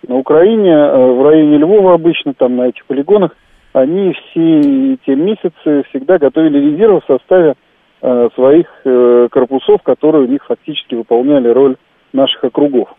[0.08, 3.36] На Украине, э, в районе Львова обычно, там на этих полигонах,
[3.74, 4.60] они все
[4.94, 7.54] эти месяцы всегда готовили резервы в составе э,
[8.02, 11.76] своих э, корпусов, которые у них фактически выполняли роль
[12.14, 12.90] наших округов.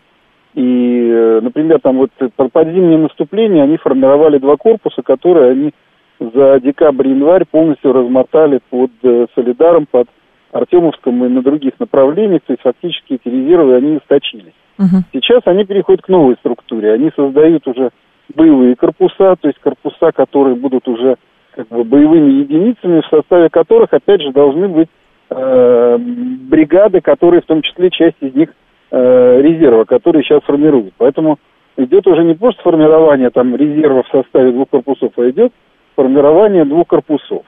[0.53, 5.71] И, э, например, там вот под зимнее наступление они формировали два корпуса, которые они
[6.19, 10.07] за декабрь-январь полностью размотали под э, Солидаром, под
[10.51, 14.53] Артемовском и на других направлениях, то есть фактически эти резервы, они источились.
[14.79, 15.03] Угу.
[15.13, 17.91] Сейчас они переходят к новой структуре, они создают уже
[18.33, 21.17] боевые корпуса, то есть корпуса, которые будут уже
[21.57, 24.89] как бы, боевыми единицами, в составе которых, опять же, должны быть
[25.31, 28.49] э, бригады, которые в том числе часть из них
[28.91, 30.93] э, резерва, которые сейчас формируют.
[30.99, 31.39] Поэтому
[31.75, 35.51] идет уже не просто формирование там резерва в составе двух корпусов, а идет
[35.95, 37.43] формирование двух корпусов.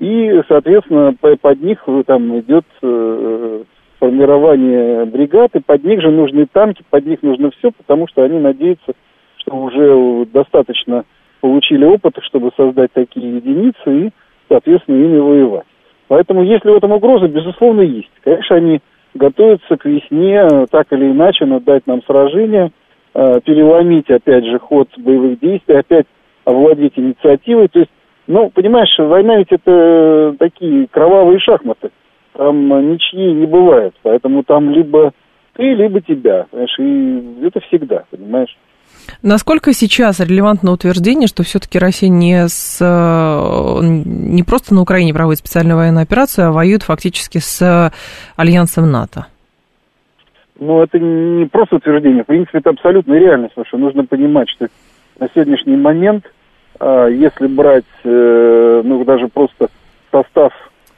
[0.00, 3.62] И, соответственно, под них там идет э,
[4.00, 8.40] формирование бригад, и под них же нужны танки, под них нужно все, потому что они
[8.40, 8.94] надеются,
[9.36, 11.04] что уже достаточно
[11.42, 14.10] получили опыта, чтобы создать такие единицы и,
[14.48, 15.66] соответственно, ими воевать.
[16.08, 18.10] Поэтому, если в этом угроза, безусловно, есть.
[18.22, 18.80] Конечно, они
[19.12, 22.70] готовятся к весне, так или иначе, но дать нам сражение,
[23.14, 26.06] э, переломить, опять же, ход боевых действий, опять
[26.44, 27.68] овладеть инициативой.
[27.68, 27.90] То есть,
[28.28, 31.90] ну, понимаешь, война ведь это такие кровавые шахматы.
[32.34, 33.94] Там ничьи не бывает.
[34.02, 35.12] Поэтому там либо
[35.54, 36.46] ты, либо тебя.
[36.50, 38.56] Понимаешь, и это всегда, понимаешь.
[39.22, 45.76] Насколько сейчас релевантно утверждение, что все-таки Россия не, с, не просто на Украине проводит специальную
[45.76, 47.92] военную операцию, а воюет фактически с
[48.36, 49.26] альянсом НАТО?
[50.58, 52.24] Ну, это не просто утверждение.
[52.24, 54.68] В принципе, это абсолютная реальность, потому что нужно понимать, что
[55.18, 56.24] на сегодняшний момент,
[56.78, 59.68] а, если брать, э, ну, даже просто
[60.10, 60.52] состав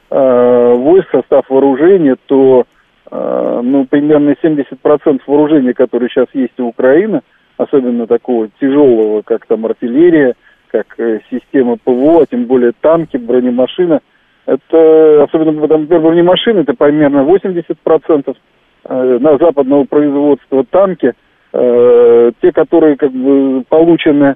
[0.09, 2.65] войск, состав вооружения, то,
[3.11, 7.21] ну, примерно 70% вооружения, которое сейчас есть у Украины–
[7.57, 10.35] особенно такого тяжелого, как там артиллерия,
[10.67, 14.01] как э, система ПВО, а тем более танки, бронемашина.
[14.45, 18.35] Это, особенно, там, бронемашины, это примерно 80%
[18.85, 21.13] э, на западного производства танки,
[21.53, 24.35] э, те, которые как бы получены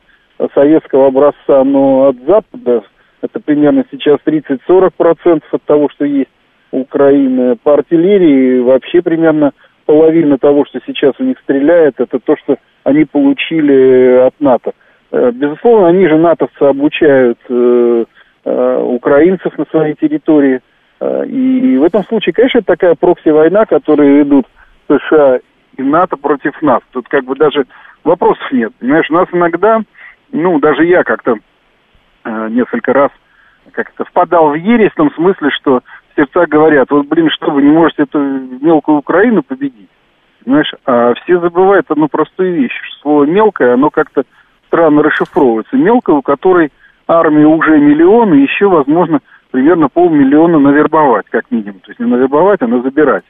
[0.54, 2.84] советского образца, но от Запада,
[3.22, 6.30] это примерно сейчас 30-40% от того, что есть
[6.72, 7.58] у Украины.
[7.58, 9.52] По артиллерии вообще примерно
[9.86, 12.58] половина того, что сейчас у них стреляет, это то, что
[12.90, 14.74] они получили от НАТО.
[15.12, 18.06] Э, безусловно, они же натовцы обучают э,
[18.46, 20.62] э, украинцев на своей территории.
[21.02, 24.46] И в этом случае, конечно, это такая прокси-война, которую идут
[24.90, 25.40] США
[25.78, 26.82] и НАТО против нас.
[26.92, 27.66] Тут как бы даже
[28.04, 28.74] вопросов нет.
[28.82, 29.80] Понимаешь, нас иногда,
[30.34, 31.36] ну, даже я как-то
[32.50, 33.12] несколько раз
[33.72, 35.80] как-то впадал в ересь в том смысле, что
[36.18, 39.90] сердца говорят, вот, блин, что вы не можете эту мелкую Украину победить?
[40.50, 42.74] Понимаешь, а все забывают одну простую вещь.
[43.04, 44.24] Слово «мелкое», оно как-то
[44.66, 45.76] странно расшифровывается.
[45.76, 46.72] Мелкое, у которой
[47.08, 49.20] армии уже миллион, и еще, возможно,
[49.52, 51.82] примерно полмиллиона навербовать, как минимум.
[51.82, 53.26] То есть не навербовать, а забирать.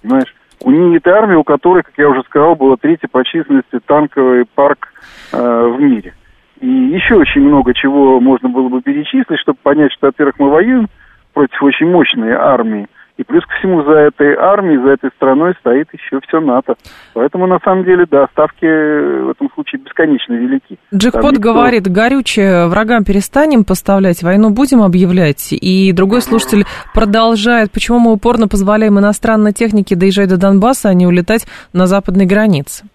[0.00, 0.34] Понимаешь?
[0.64, 4.46] У нее это армия, у которой, как я уже сказал, было третий по численности танковый
[4.54, 4.94] парк
[5.34, 6.14] э, в мире.
[6.62, 10.88] И еще очень много чего можно было бы перечислить, чтобы понять, что, во-первых, мы воюем
[11.34, 15.88] против очень мощной армии, и плюс ко всему за этой армией, за этой страной стоит
[15.92, 16.74] еще все НАТО.
[17.14, 20.78] Поэтому, на самом деле, да, ставки в этом случае бесконечно велики.
[20.94, 21.52] Джекпот никто...
[21.52, 25.52] говорит, горючее врагам перестанем поставлять, войну будем объявлять.
[25.52, 31.06] И другой слушатель продолжает, почему мы упорно позволяем иностранной технике доезжать до Донбасса, а не
[31.06, 32.86] улетать на западной границе.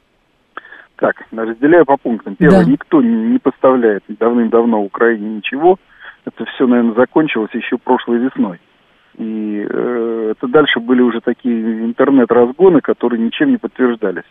[0.96, 2.36] Так, разделяю по пунктам.
[2.36, 2.72] Первое, да.
[2.72, 5.78] никто не поставляет давным-давно Украине ничего.
[6.26, 8.60] Это все, наверное, закончилось еще прошлой весной.
[9.18, 14.24] И э, это дальше были уже такие интернет-разгоны, которые ничем не подтверждались.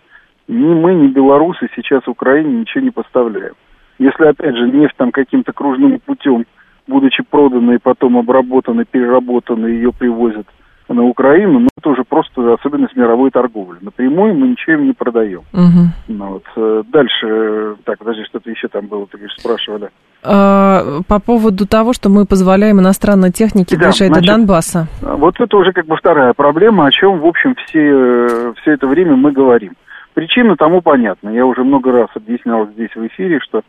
[0.49, 3.55] Ни мы, ни белорусы сейчас Украине ничего не поставляем.
[3.99, 6.45] Если, опять же, нефть там каким-то кружным путем,
[6.87, 10.47] будучи продана и потом обработана, переработана, ее привозят
[10.89, 13.79] на Украину, ну, это уже просто особенность мировой торговли.
[13.81, 15.43] Напрямую мы ничего им не продаем.
[15.53, 15.83] Угу.
[16.09, 16.45] Ну, вот.
[16.57, 19.91] Э, дальше, так, подожди, что-то еще там было, ты говоришь, спрашивали.
[20.27, 24.89] А, по поводу того, что мы позволяем иностранной технике да, доезжать до Донбасса.
[25.01, 29.17] Вот это уже как бы вторая проблема, о чем, в общем, все, все это время
[29.17, 29.75] мы говорим.
[30.15, 31.29] Причина тому понятна.
[31.31, 33.63] Я уже много раз объяснял здесь в эфире, что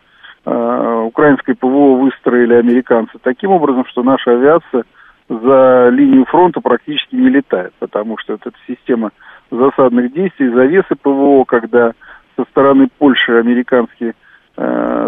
[0.46, 4.84] э, украинское ПВО выстроили американцы таким образом, что наша авиация–
[5.30, 9.12] за линию фронта практически не летает, потому что это система
[9.52, 11.91] засадных действий, завесы ПВО, когда
[12.36, 14.13] со стороны Польши американские э,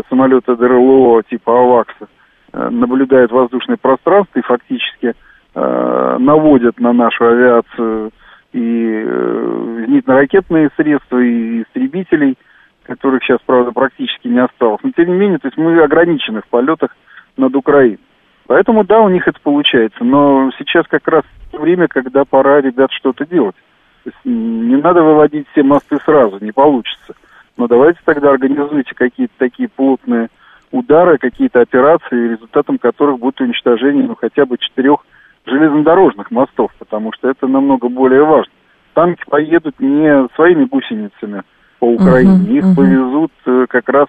[0.09, 2.07] самолеты ДРЛО типа АВАКСа
[2.53, 5.13] э, наблюдают воздушное пространство и фактически
[5.55, 8.11] э, наводят на нашу авиацию
[8.53, 12.37] и э, зенитно-ракетные средства и истребителей,
[12.83, 14.81] которых сейчас, правда, практически не осталось.
[14.83, 16.95] Но, тем не менее, то есть мы ограничены в полетах
[17.37, 17.99] над Украиной.
[18.47, 20.03] Поэтому, да, у них это получается.
[20.03, 23.55] Но сейчас как раз время, когда пора, ребят, что-то делать.
[24.03, 27.13] То есть не надо выводить все мосты сразу, не получится.
[27.59, 30.29] Но давайте тогда организуйте какие-то такие плотные
[30.71, 35.01] удары, какие-то операции, результатом которых будет уничтожение ну, хотя бы четырех
[35.45, 38.53] железнодорожных мостов, потому что это намного более важно.
[38.93, 41.43] Танки поедут не своими гусеницами
[41.79, 42.75] по Украине, uh-huh, их uh-huh.
[42.77, 44.07] повезут э, как раз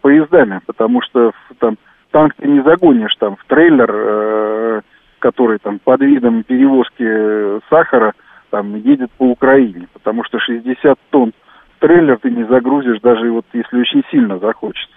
[0.00, 1.76] поездами, потому что там
[2.10, 4.80] танк ты не загонишь там в трейлер, э,
[5.18, 8.14] который там под видом перевозки сахара
[8.48, 11.34] там едет по Украине, потому что 60 тонн
[11.78, 14.94] трейлер ты не загрузишь, даже вот если очень сильно захочется.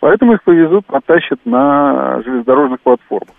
[0.00, 3.34] Поэтому их повезут, потащат на железнодорожных платформах.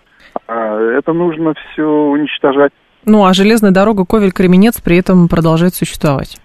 [0.48, 2.72] А это нужно все уничтожать.
[3.06, 6.38] Ну, а железная дорога Ковель-Кременец при этом продолжает существовать.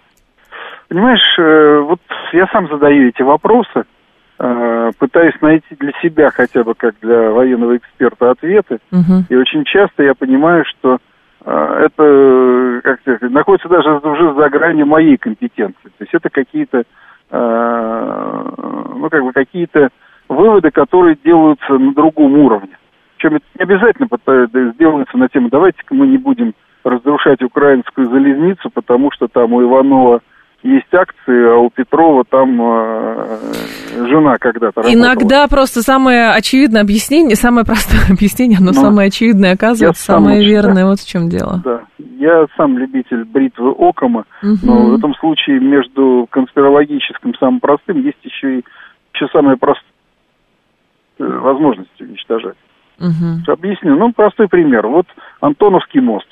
[0.88, 2.00] Понимаешь, э, вот
[2.32, 3.84] я сам задаю эти вопросы,
[4.38, 9.24] э, пытаюсь найти для себя хотя бы как для военного эксперта ответы, угу.
[9.28, 10.98] и очень часто я понимаю, что
[11.44, 15.88] это как сказать, находится даже уже за гранью моей компетенции.
[15.98, 16.84] То есть это какие-то,
[17.30, 19.88] ну как бы какие-то
[20.28, 22.76] выводы, которые делаются на другом уровне.
[23.16, 24.08] Причем это не обязательно
[24.72, 30.20] сделается на тему, давайте-ка мы не будем разрушать украинскую залезницу, потому что там у Иванова
[30.62, 33.38] есть акции, а у Петрова там э,
[34.08, 34.92] жена когда-то работала.
[34.92, 40.44] Иногда просто самое очевидное объяснение, самое простое объяснение, но, но ну, самое очевидное оказывается самое
[40.44, 40.84] верное.
[40.84, 40.90] Да.
[40.90, 41.62] Вот в чем дело.
[41.64, 41.80] Да.
[41.98, 44.58] Я сам любитель бритвы Окома, угу.
[44.62, 48.64] но в этом случае между конспирологическим самым простым есть еще и
[49.14, 49.90] еще самое простое
[51.20, 52.56] Э, возможности уничтожать.
[52.98, 53.52] Угу.
[53.52, 53.96] Объясню.
[53.96, 54.86] Ну, простой пример.
[54.86, 55.06] Вот
[55.40, 56.26] Антоновский мост,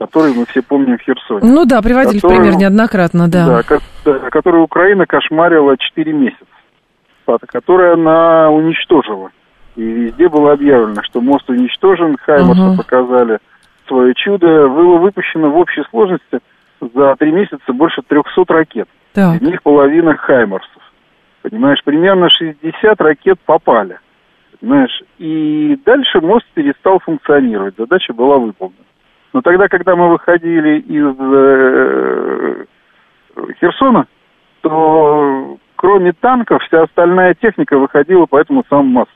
[0.00, 1.40] который мы все помним в Херсоне.
[1.42, 3.62] Ну да, приводили который, пример неоднократно, да.
[4.04, 6.46] Да, который Украина кошмарила 4 месяца,
[7.46, 9.30] который она уничтожила.
[9.76, 12.76] И везде было объявлено, что мост уничтожен, Хаймарсы угу.
[12.78, 13.38] показали
[13.86, 14.68] свое чудо.
[14.68, 16.40] Было выпущено в общей сложности
[16.80, 18.88] за три месяца больше 300 ракет.
[19.12, 19.36] Так.
[19.36, 20.82] Из них половина Хаймарсов.
[21.42, 23.98] Понимаешь, примерно 60 ракет попали
[24.62, 25.02] знаешь.
[25.18, 28.84] И дальше мост перестал функционировать, задача была выполнена.
[29.32, 32.64] Но тогда, когда мы выходили из э,
[33.60, 34.06] Херсона,
[34.62, 39.14] то кроме танков вся остальная техника выходила по этому самому мосту.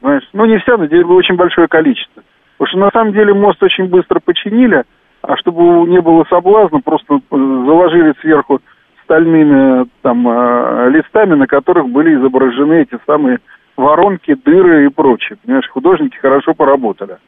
[0.00, 2.22] Знаешь, ну не вся, но здесь было очень большое количество.
[2.58, 4.84] Потому что на самом деле мост очень быстро починили,
[5.22, 8.60] а чтобы не было соблазна, просто заложили сверху
[9.04, 13.38] стальными там э, листами, на которых были изображены эти самые
[13.76, 15.38] воронки, дыры и прочее.
[15.44, 17.18] Понимаешь, художники хорошо поработали.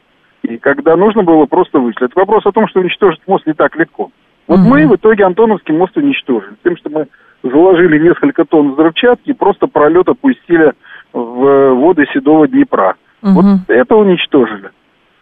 [0.42, 2.06] И когда нужно было, просто вышли.
[2.06, 4.10] Это вопрос о том, что уничтожить мост не так легко.
[4.46, 4.68] Вот угу.
[4.68, 6.54] мы в итоге Антоновский мост уничтожили.
[6.64, 7.08] Тем, что мы
[7.42, 10.72] заложили несколько тонн взрывчатки и просто пролет опустили
[11.12, 12.96] в воды Седого Днепра.
[13.22, 13.32] Угу.
[13.32, 14.70] Вот это уничтожили.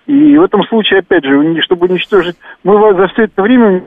[0.06, 2.36] И в этом случае, опять же, чтобы уничтожить...
[2.62, 3.84] Мы за все это время,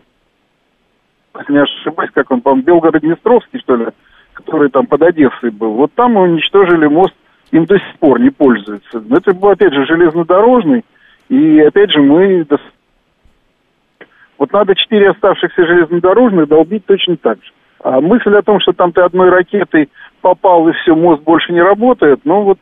[1.37, 3.85] если не ошибаюсь, как он, по-моему, Белгород-Днестровский, что ли,
[4.33, 7.13] который там под Одессой был, вот там мы уничтожили мост
[7.51, 9.01] им до сих пор не пользуются.
[9.01, 10.83] Но это был, опять же, железнодорожный,
[11.29, 12.45] и, опять же, мы...
[14.37, 17.51] Вот надо четыре оставшихся железнодорожных долбить точно так же.
[17.81, 19.89] А мысль о том, что там ты одной ракетой
[20.21, 22.59] попал, и все, мост больше не работает, ну вот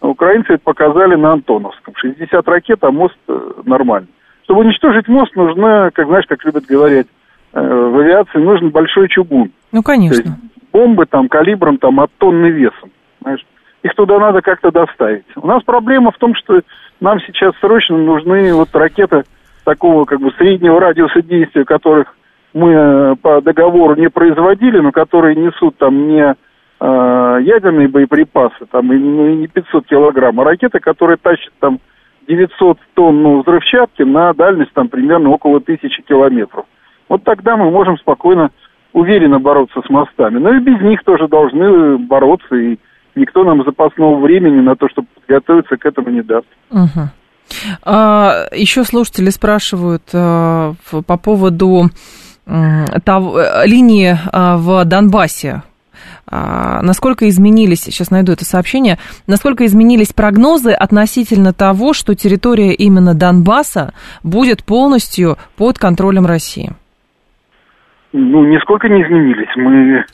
[0.00, 1.94] украинцы это показали на Антоновском.
[1.96, 4.08] 60 ракет, а мост э, нормальный.
[4.44, 7.06] Чтобы уничтожить мост, нужно, как знаешь, как любят говорить
[7.52, 9.52] э, в авиации, нужен большой чугун.
[9.72, 10.38] Ну, конечно.
[10.72, 12.90] бомбы там калибром там от тонны весом.
[13.20, 13.44] Знаешь?
[13.82, 15.24] их туда надо как-то доставить.
[15.36, 16.60] У нас проблема в том, что
[17.00, 19.24] нам сейчас срочно нужны вот ракеты
[19.64, 22.14] такого как бы среднего радиуса действия, которых
[22.54, 26.34] мы э, по договору не производили, но которые несут там не
[26.80, 31.78] э, ядерные боеприпасы, там и ну, не 500 килограмм, а ракеты, которые тащат там
[32.26, 36.64] 900 тонн ну, взрывчатки на дальность там примерно около тысячи километров.
[37.08, 38.50] Вот тогда мы можем спокойно,
[38.92, 40.38] уверенно бороться с мостами.
[40.38, 42.78] Но и без них тоже должны бороться и
[43.18, 46.46] никто нам запасного времени на то, чтобы подготовиться к этому не даст.
[46.70, 47.08] Угу.
[47.84, 50.74] А, еще слушатели спрашивают а,
[51.06, 51.90] по поводу
[52.46, 55.62] а, того, линии а, в Донбассе.
[56.30, 63.14] А, насколько изменились, сейчас найду это сообщение, насколько изменились прогнозы относительно того, что территория именно
[63.14, 66.72] Донбасса будет полностью под контролем России?
[68.12, 69.48] Ну, нисколько не изменились.
[69.56, 70.04] Мы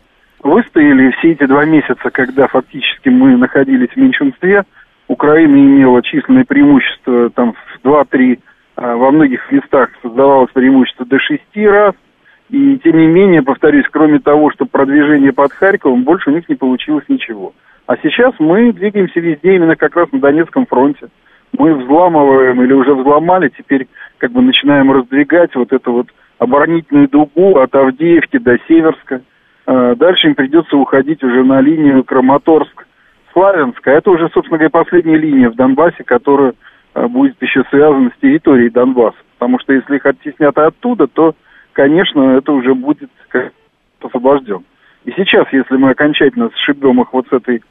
[0.45, 4.63] выстояли все эти два месяца, когда фактически мы находились в меньшинстве,
[5.09, 8.39] Украина имела численное преимущество там в 2-3,
[8.77, 11.95] а во многих местах создавалось преимущество до 6 раз,
[12.51, 16.55] И тем не менее, повторюсь, кроме того, что продвижение под Харьковом, больше у них не
[16.55, 17.55] получилось ничего.
[17.87, 21.09] А сейчас мы двигаемся везде, именно как раз на Донецком фронте.
[21.57, 23.87] Мы взламываем или уже взломали, теперь
[24.19, 29.23] как бы начинаем раздвигать вот эту вот оборонительную дугу от Авдеевки до Северска.
[29.67, 33.87] А, дальше им придется уходить уже на линию Краматорск-Славянск.
[33.87, 36.55] А это уже, собственно говоря, последняя линия в Донбассе, которая
[36.95, 39.19] а, будет еще связана с территорией Донбасса.
[39.39, 41.35] Потому что если их оттеснят оттуда, то,
[41.73, 43.11] конечно, это уже будет
[44.01, 44.65] освобожден.
[45.05, 47.63] И сейчас, если мы окончательно сшибем их вот с этой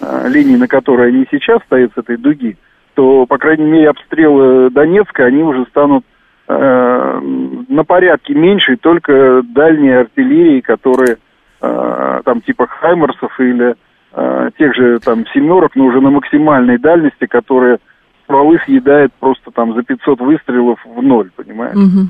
[0.00, 2.56] э, линии, на которой они сейчас стоят, с этой дуги,
[2.94, 6.04] то, по крайней мере, обстрелы Донецка, они уже станут
[6.48, 7.20] э,
[7.68, 11.18] на порядке меньше, только дальние артиллерии, которые
[11.60, 13.74] э, там типа Хаймерсов или
[14.12, 17.78] э, тех же там семерок, но уже на максимальной дальности, которые
[18.24, 21.76] стволы съедает просто там за 500 выстрелов в ноль, понимаешь?
[21.76, 22.08] Угу.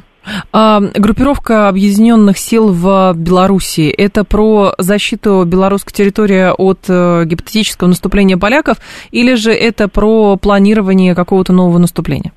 [0.52, 8.36] А, группировка объединенных сил в Беларуси– это про защиту белорусской территории от э, гипотетического наступления
[8.36, 8.76] поляков,
[9.10, 12.32] или же это про планирование какого-то нового наступления?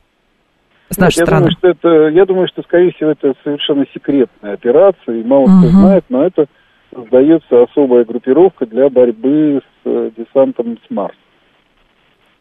[0.90, 1.44] С нашей Нет, страны.
[1.44, 5.44] Я думаю, что это, я думаю, что, скорее всего, это совершенно секретная операция, и мало
[5.44, 5.60] угу.
[5.60, 6.46] кто знает, но это
[6.94, 11.18] создается особая группировка для борьбы с э, десантом с Марса.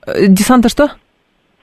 [0.06, 0.90] Э, десанта что?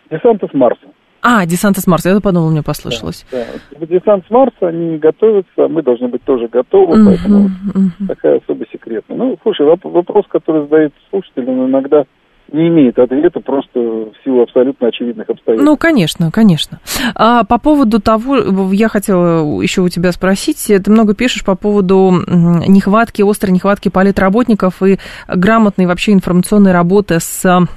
[0.09, 0.87] Десанта с Марса.
[1.21, 3.25] А, десант с Марса, я подумал, мне послышалось.
[3.31, 3.85] Да, да.
[3.85, 8.07] Десант с Марса, они готовятся, мы должны быть тоже готовы, uh-huh, поэтому uh-huh.
[8.07, 9.17] такая особо секретная.
[9.17, 12.05] Ну, слушай, вопрос, который задает слушатель, он иногда
[12.51, 15.65] не имеет ответа просто в силу абсолютно очевидных обстоятельств.
[15.65, 16.79] Ну, конечно, конечно.
[17.15, 22.11] А по поводу того, я хотела еще у тебя спросить, ты много пишешь по поводу
[22.27, 27.67] нехватки, острой нехватки политработников и грамотной вообще информационной работы с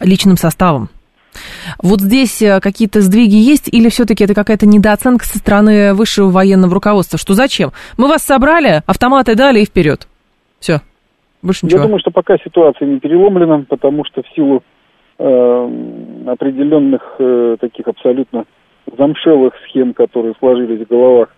[0.00, 0.88] личным составом.
[1.82, 6.74] Вот здесь э, какие-то сдвиги есть или все-таки это какая-то недооценка со стороны высшего военного
[6.74, 7.18] руководства?
[7.18, 7.72] Что зачем?
[7.96, 10.06] Мы вас собрали, автоматы дали и вперед.
[10.60, 10.80] Все.
[11.44, 11.80] Больше ничего.
[11.80, 14.62] Я думаю, что пока ситуация не переломлена, потому что в силу
[15.18, 15.70] э,
[16.26, 18.46] определенных э, таких абсолютно
[18.96, 21.28] замшелых схем, которые сложились в головах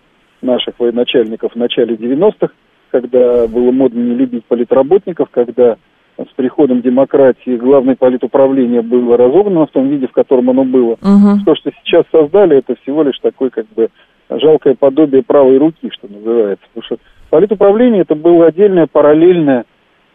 [0.41, 2.53] наших военачальников в начале 90-х,
[2.91, 5.75] когда было модно не любить политработников, когда
[6.17, 10.93] с приходом демократии главное политуправление было разогнано в том виде, в котором оно было.
[10.93, 11.43] Угу.
[11.45, 13.89] То, что сейчас создали, это всего лишь такой как бы
[14.29, 16.65] жалкое подобие правой руки, что называется.
[16.73, 16.97] Потому что
[17.29, 19.65] политуправление это была отдельная параллельная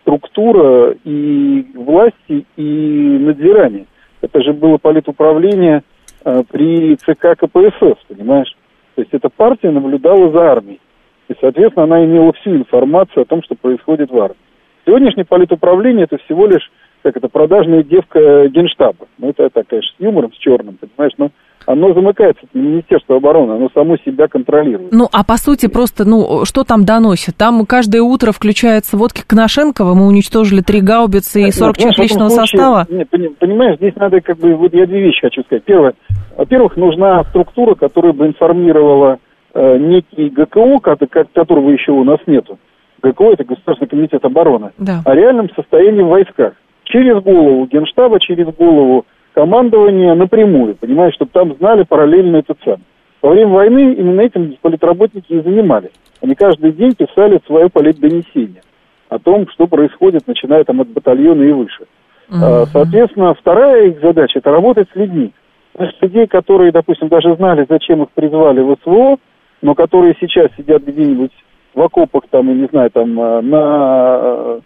[0.02, 3.86] структура и власти, и надзирания.
[4.20, 5.82] Это же было политуправление
[6.24, 8.54] э, при ЦК КПСС, понимаешь?
[8.94, 10.80] То есть эта партия наблюдала за армией.
[11.28, 14.36] И, соответственно, она имела всю информацию о том, что происходит в армии.
[14.84, 16.70] Сегодняшнее политуправление это всего лишь
[17.02, 19.06] как это продажная девка генштаба.
[19.18, 21.30] Ну, это так, конечно, с юмором, с черным, понимаешь, но
[21.66, 24.92] оно замыкается на Министерство обороны, оно само себя контролирует.
[24.92, 27.36] Ну, а по сути просто, ну, что там доносит?
[27.36, 32.46] Там каждое утро включается водки Коношенкова, мы уничтожили три гаубицы и 40 человек личного случае,
[32.46, 32.86] состава.
[32.88, 33.08] Нет,
[33.38, 35.64] понимаешь, здесь надо как бы, вот я две вещи хочу сказать.
[35.64, 35.94] Первое,
[36.36, 39.18] во-первых, нужна структура, которая бы информировала
[39.54, 40.96] э, некий ГКО,
[41.34, 42.58] которого еще у нас нету.
[43.02, 45.02] ГКО– это Государственный комитет обороны, да.
[45.04, 46.54] о реальном состоянии в войсках.
[46.84, 52.82] Через голову Генштаба, через голову командования напрямую, понимаешь, чтобы там знали параллельно этот сам.
[53.20, 55.92] Во время войны именно этим политработники и занимались.
[56.20, 58.62] Они каждый день писали свое политдонесение
[59.08, 61.84] о том, что происходит, начиная там от батальона и выше.
[62.30, 62.66] Mm-hmm.
[62.72, 65.32] Соответственно, вторая их задача– это работать с людьми.
[65.74, 69.16] Значит, людей, которые, допустим, даже знали, зачем их призвали в СВО,
[69.60, 71.32] но которые сейчас сидят где-нибудь
[71.74, 74.60] в окопах, там, я не знаю, там, э, на э,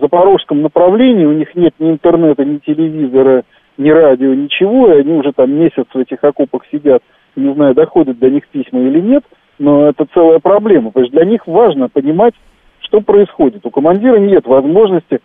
[0.00, 3.44] запорожском направлении, у них нет ни интернета, ни телевизора,
[3.78, 7.02] ни радио, ничего, и они уже там месяц в этих окопах сидят,
[7.34, 9.24] не знаю, доходят до них письма или нет,
[9.58, 12.34] но это целая проблема, потому что для них важно понимать,
[12.80, 13.64] что происходит.
[13.64, 15.20] У командира нет возможности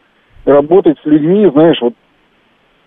[0.45, 1.93] работать с людьми, знаешь, вот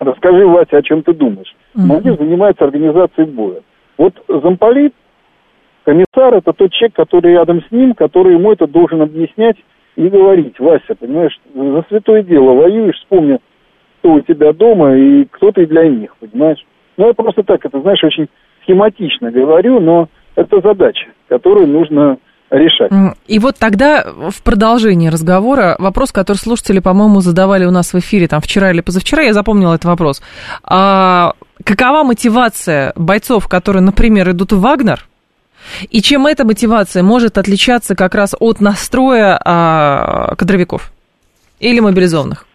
[0.00, 1.54] расскажи, Вася, о чем ты думаешь.
[1.74, 3.62] Командир занимается организацией боя.
[3.96, 4.92] Вот замполит
[5.84, 9.56] Комиссар– это тот человек, который рядом с ним, который ему это должен объяснять
[9.96, 10.58] и говорить.
[10.58, 13.38] Вася, понимаешь, за святое дело воюешь, вспомни,
[14.04, 16.58] кто у тебя дома и кто ты для них, понимаешь?
[16.98, 18.28] Ну, я просто так, это, знаешь, очень
[18.62, 22.18] схематично говорю, но это задача, которую нужно
[22.50, 22.92] решать.
[23.26, 28.28] И вот тогда в продолжении разговора вопрос, который слушатели, по-моему, задавали у нас в эфире
[28.28, 30.22] там вчера или позавчера, я запомнила этот вопрос.
[30.62, 31.32] А,
[31.64, 35.06] какова мотивация бойцов, которые, например, идут в Вагнер,
[35.88, 40.92] и чем эта мотивация может отличаться как раз от настроя а, кадровиков
[41.58, 42.46] или мобилизованных?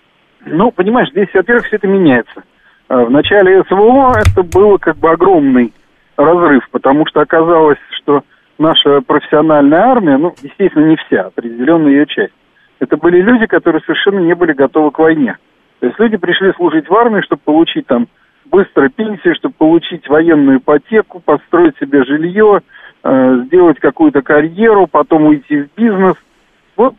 [0.45, 2.43] Ну, понимаешь, здесь, во-первых, все это меняется.
[2.87, 5.73] А, в начале СВО это было как бы огромный
[6.17, 8.23] разрыв, потому что оказалось, что
[8.57, 12.33] наша профессиональная армия, ну, естественно, не вся, определенная ее часть,
[12.79, 15.37] это были люди, которые совершенно не были готовы к войне.
[15.79, 18.07] То есть люди пришли служить в армии, чтобы получить там
[18.45, 22.61] быстро пенсию, чтобы получить военную ипотеку, построить себе жилье,
[23.03, 26.15] э, сделать какую-то карьеру, потом уйти в бизнес.
[26.75, 26.95] Вот,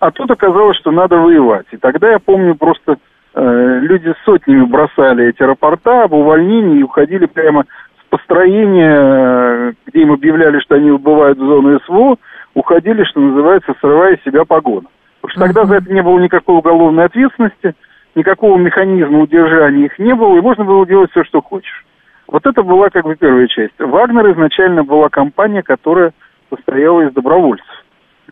[0.00, 1.66] а тут оказалось, что надо воевать.
[1.70, 2.96] И тогда я помню просто
[3.34, 7.64] э, люди сотнями бросали эти рапорта об увольнении и уходили прямо
[8.00, 12.16] с построения, э, где им объявляли, что они убывают в зону СВО,
[12.54, 14.86] уходили, что называется, срывая себя погоны.
[15.20, 17.74] Потому что тогда за это не было никакой уголовной ответственности,
[18.14, 21.84] никакого механизма удержания их не было, и можно было делать все, что хочешь.
[22.28, 23.74] Вот это была как бы первая часть.
[23.78, 26.12] Вагнер изначально была компания, которая
[26.50, 27.83] состояла из добровольцев.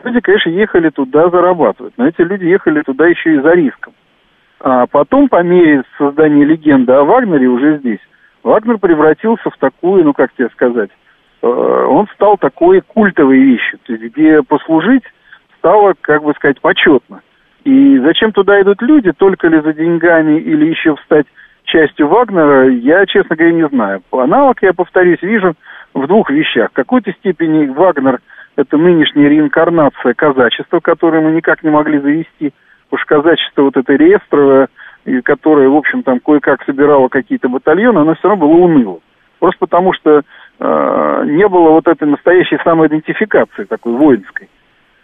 [0.02, 3.92] Люди, конечно, ехали туда зарабатывать, но эти люди ехали туда еще и за риском.
[4.60, 8.00] А потом, по мере создания легенды о Вагнере уже здесь,
[8.42, 10.90] Вагнер превратился в такую, ну как тебе сказать,
[11.42, 15.04] э, он стал такой культовой вещью, то есть где послужить
[15.58, 17.22] стало, как бы сказать, почетно.
[17.64, 21.26] И зачем туда идут люди, только ли за деньгами или еще встать
[21.64, 24.02] частью Вагнера, я, честно говоря, не знаю.
[24.10, 25.54] Аналог, я повторюсь, вижу
[25.94, 26.70] в двух вещах.
[26.70, 28.20] В какой-то степени Вагнер–
[28.56, 32.52] это нынешняя реинкарнация казачества, которое мы никак не могли завести.
[32.90, 34.68] Уж казачество вот это реестровое,
[35.24, 39.00] которое, в общем, там кое-как собирало какие-то батальоны, оно все равно было уныло.
[39.38, 40.22] Просто потому что
[40.60, 44.48] э, не было вот этой настоящей самоидентификации такой воинской.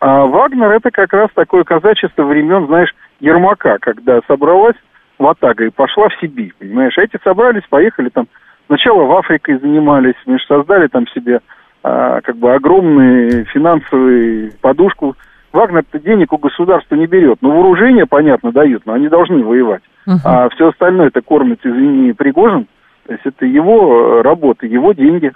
[0.00, 4.76] А Вагнер это как раз такое казачество времен, знаешь, Ермака, когда собралась
[5.18, 6.96] Ватага и пошла в Сибирь, понимаешь?
[6.96, 8.28] Эти собрались, поехали там,
[8.66, 11.40] сначала в Африке занимались, знаешь, создали там себе
[11.82, 15.16] а, как бы огромные финансовые подушку.
[15.52, 17.38] Вагнер-то денег у государства не берет.
[17.40, 19.82] Ну, вооружение, понятно, дают, но они должны воевать.
[20.06, 20.18] Uh-huh.
[20.24, 22.66] А все остальное это кормит, извини, Пригожин.
[23.06, 25.32] То есть это его работа, его деньги.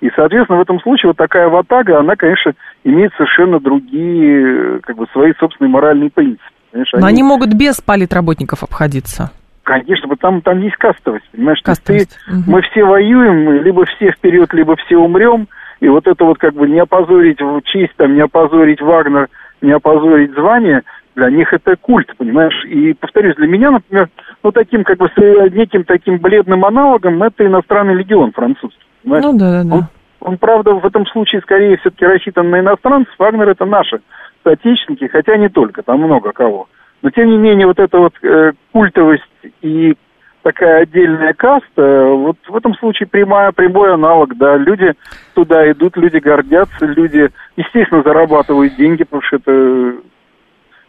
[0.00, 2.52] И, соответственно, в этом случае вот такая ватага, она, конечно,
[2.84, 6.42] имеет совершенно другие, как бы, свои собственные моральные принципы.
[6.70, 7.08] Понимаешь, Но они...
[7.08, 9.32] они могут без политработников обходиться.
[9.62, 11.60] Конечно, потому там есть кастовость, понимаешь?
[11.62, 12.18] Кастовость.
[12.26, 12.42] Ты, угу.
[12.46, 15.48] Мы все воюем, либо все вперед, либо все умрем,
[15.80, 19.28] и вот это вот как бы не опозорить честь, там, не опозорить Вагнер,
[19.62, 20.82] не опозорить звание,
[21.16, 22.64] для них это культ, понимаешь?
[22.66, 24.08] И, повторюсь, для меня, например,
[24.42, 28.84] ну, таким как бы с неким таким бледным аналогом это иностранный легион французский.
[29.02, 29.24] Понимаешь?
[29.24, 29.74] Ну да, да, да.
[29.74, 29.86] Он,
[30.20, 33.12] он, правда, в этом случае скорее все-таки рассчитан на иностранцев.
[33.18, 34.00] Вагнер это наши
[34.44, 36.68] соотечественники, хотя не только, там много кого.
[37.02, 39.22] Но тем не менее вот эта вот э, культовость
[39.62, 39.94] и
[40.42, 44.94] такая отдельная каста, вот в этом случае прямая, прямой аналог, да, люди
[45.34, 49.96] туда идут, люди гордятся, люди, естественно, зарабатывают деньги, потому что это,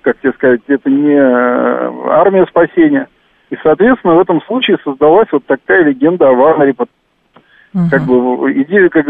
[0.01, 3.07] как тебе сказать, это не э, армия спасения.
[3.49, 6.73] И, соответственно, в этом случае создалась вот такая легенда о Вагнере,
[7.73, 7.83] Угу.
[7.89, 9.05] Как бы идея, как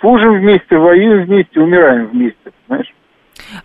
[0.00, 2.92] служим вместе, воюем вместе, умираем вместе, знаешь?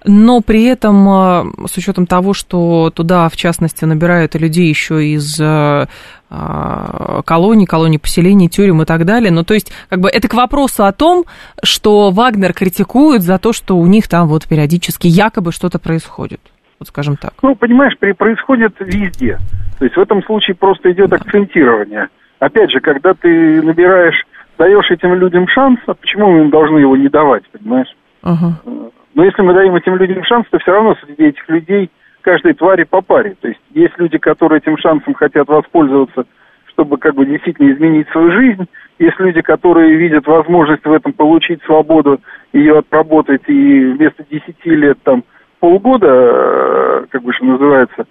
[0.06, 5.40] Но при этом, а, с учетом того, что туда, в частности, набирают людей еще из
[5.40, 5.88] а,
[6.30, 9.32] а, колоний, колоний поселений, тюрем и так далее.
[9.32, 11.26] Ну, то есть, как бы это к вопросу о том,
[11.64, 16.42] что Вагнер критикует за то, что у них там вот периодически якобы что-то происходит.
[16.80, 17.34] Вот скажем так.
[17.42, 19.38] Ну, понимаешь, происходит везде.
[19.80, 21.18] То есть в этом случае просто идет да.
[21.18, 22.08] акцентирование.
[22.40, 24.26] Опять же, когда ты набираешь
[24.58, 27.94] даешь этим людям шанс, а почему мы им должны его не давать, понимаешь?
[28.24, 28.92] Uh-huh.
[29.16, 31.89] Но если мы даем этим людям шанс, то все равно среди этих людей
[32.22, 33.36] каждой твари по паре.
[33.39, 36.26] То есть есть люди, которые этим шансом хотят воспользоваться,
[36.68, 38.66] чтобы как бы действительно изменить свою жизнь.
[38.99, 42.20] Есть люди, которые видят возможность в этом получить свободу,
[42.51, 45.24] ее отработать и вместо 10 лет там
[45.59, 48.05] полгода, э, как бы что называется,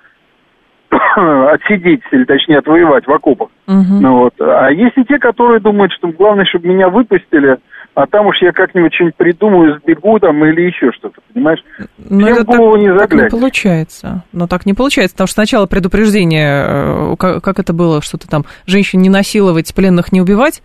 [1.53, 3.49] отсидеть, или точнее отвоевать в окопах.
[3.67, 4.01] Угу.
[4.01, 4.35] Ну, вот.
[4.41, 7.59] А есть и те, которые думают, что главное, чтобы меня выпустили,
[7.95, 11.61] а там уж я как-нибудь что-нибудь придумаю, сбегу там или еще что-то, понимаешь?
[11.79, 11.87] Но
[12.21, 13.09] ну, это голову так, не заглянешь.
[13.09, 14.25] Так не получается.
[14.33, 18.45] Но так не получается, потому что сначала предупреждение, э, как, как это было, что-то там,
[18.67, 20.63] женщин не насиловать, пленных не убивать,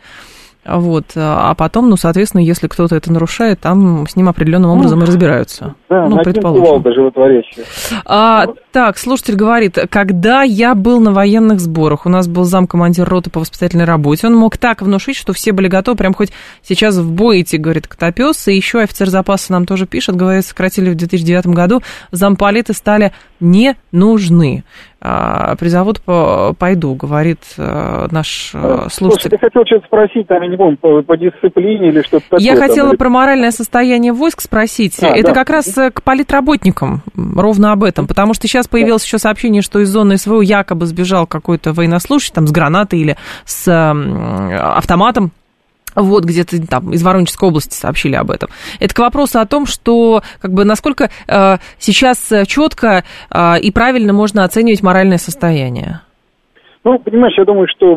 [0.65, 1.05] вот.
[1.15, 5.07] А потом, ну, соответственно, если кто-то это нарушает, там с ним определенным образом ну, и
[5.07, 5.75] разбираются.
[5.89, 6.63] Да, ну, предположим.
[8.05, 13.29] А, так, слушатель говорит, когда я был на военных сборах, у нас был замкомандир роты
[13.29, 16.31] по воспитательной работе, он мог так внушить, что все были готовы прям хоть
[16.61, 20.89] сейчас в бой идти, говорит Котопес, и еще офицер запаса нам тоже пишет, говорит, сократили
[20.91, 21.81] в 2009 году,
[22.11, 24.63] замполиты стали не нужны.
[25.01, 29.29] А, призовут по, пойду, говорит э, наш э, слушатель.
[29.29, 32.39] Слушай, ты хотел что-то спросить, там, я не помню, по, по дисциплине или что-то такое.
[32.41, 35.01] Я хотела там, про моральное состояние войск спросить.
[35.01, 35.33] А, Это да.
[35.33, 39.05] как раз к политработникам, ровно об этом, потому что сейчас появилось да.
[39.05, 43.69] еще сообщение, что из зоны СВО якобы сбежал какой-то военнослужащий там с гранатой или с
[43.69, 45.31] автоматом
[45.95, 48.49] Вот где-то там из Воронежской области сообщили об этом.
[48.79, 54.13] Это к вопросу о том, что как бы насколько э, сейчас четко э, и правильно
[54.13, 56.01] можно оценивать моральное состояние.
[56.83, 57.95] Ну, понимаешь, я думаю, что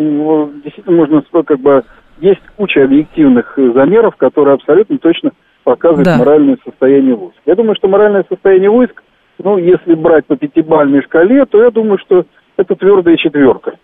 [0.64, 1.84] действительно можно как бы
[2.20, 5.30] есть куча объективных замеров, которые абсолютно точно
[5.64, 6.18] показывают да.
[6.18, 7.38] моральное состояние войск.
[7.46, 9.02] Я думаю, что моральное состояние войск,
[9.38, 12.24] ну, если брать по пятибалльной шкале, то я думаю, что
[12.56, 13.74] это твердая четверка.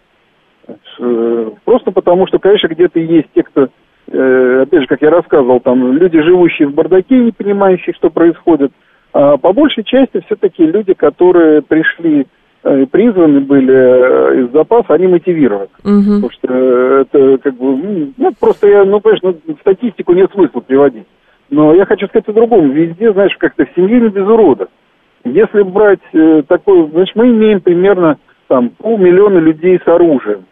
[0.99, 3.69] Э, просто потому, что, конечно, где-то есть те, кто Э,
[4.09, 8.73] опять же, как я рассказывал, там люди, живущие в бардаке, не понимающие, что происходит.
[9.13, 12.27] А по большей части все-таки люди, которые пришли
[12.63, 15.69] э, призваны были э, из запаса, они мотивированы.
[15.85, 16.15] Угу.
[16.21, 16.55] Потому что
[17.01, 21.07] это как бы, ну, ну, просто я, ну, конечно, статистику нет смысла приводить.
[21.51, 22.71] Но я хочу сказать о другом.
[22.71, 24.69] Везде, знаешь, как-то в семье не без урода.
[25.25, 30.45] Если брать э, такой, значит, мы имеем примерно там полмиллиона людей с оружием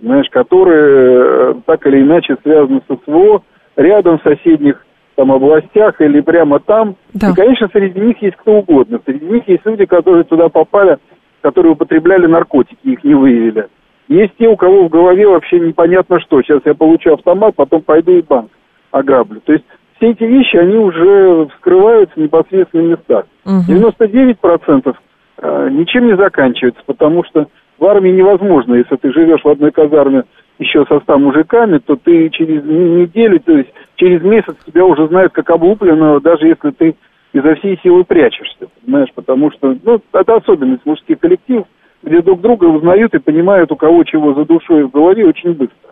[0.00, 3.42] знаешь, которые э, так или иначе связаны с СВО,
[3.76, 4.84] рядом в соседних
[5.16, 6.96] там областях или прямо там.
[7.12, 7.30] Да.
[7.30, 9.00] И, конечно, среди них есть кто угодно.
[9.04, 10.98] Среди них есть люди, которые туда попали,
[11.40, 13.68] которые употребляли наркотики, их не выявили.
[14.08, 16.42] Есть те, у кого в голове вообще непонятно что.
[16.42, 18.50] Сейчас я получу автомат, потом пойду и банк
[18.90, 19.40] ограблю.
[19.40, 19.64] То есть
[19.96, 23.26] все эти вещи, они уже вскрываются в непосредственных местах.
[23.44, 23.72] Угу.
[23.72, 24.94] 99%
[25.38, 27.46] э, ничем не заканчивается, потому что
[27.84, 30.22] в армии невозможно, если ты живешь в одной казарме
[30.58, 35.34] еще со ста мужиками, то ты через неделю, то есть через месяц тебя уже знают
[35.34, 36.94] как облупленного, даже если ты
[37.34, 41.66] изо всей силы прячешься, понимаешь, потому что, ну, это особенность мужских коллективов,
[42.02, 45.90] где друг друга узнают и понимают, у кого чего за душой в голове очень быстро.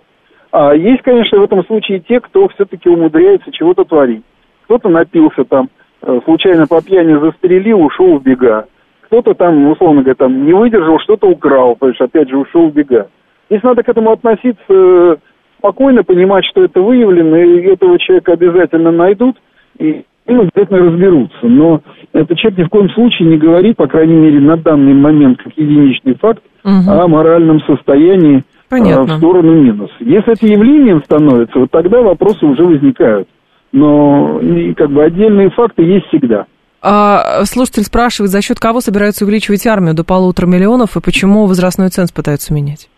[0.51, 4.23] А есть, конечно, в этом случае те, кто все-таки умудряется чего-то творить.
[4.65, 5.69] Кто-то напился там,
[6.01, 8.67] э, случайно по пьяни застрелил, ушел в бега
[9.13, 12.73] кто-то там, условно говоря, там не выдержал, что-то украл, то есть опять же ушел в
[12.73, 13.09] бега.
[13.51, 15.17] Здесь надо к этому относиться э,
[15.59, 19.37] спокойно, понимать, что это выявлено, и этого человека обязательно найдут,
[19.79, 21.47] и им обязательно разберутся.
[21.47, 21.83] Но
[22.15, 25.53] этот человек ни в коем случае не говорит, по крайней мере, на данный момент, как
[25.59, 26.91] единичный факт, угу.
[26.91, 29.17] о моральном состоянии э, Понятно.
[29.17, 29.91] в сторону минус.
[30.01, 33.29] Если это явлением становится, вот тогда вопросы уже возникают.
[33.73, 34.41] Но
[34.75, 36.47] как бы отдельные факты есть всегда.
[36.83, 41.89] А, слушатель спрашивает, за счет кого собираются увеличивать армию до полутора миллионов и почему возрастной
[41.89, 42.89] ценз пытаются менять?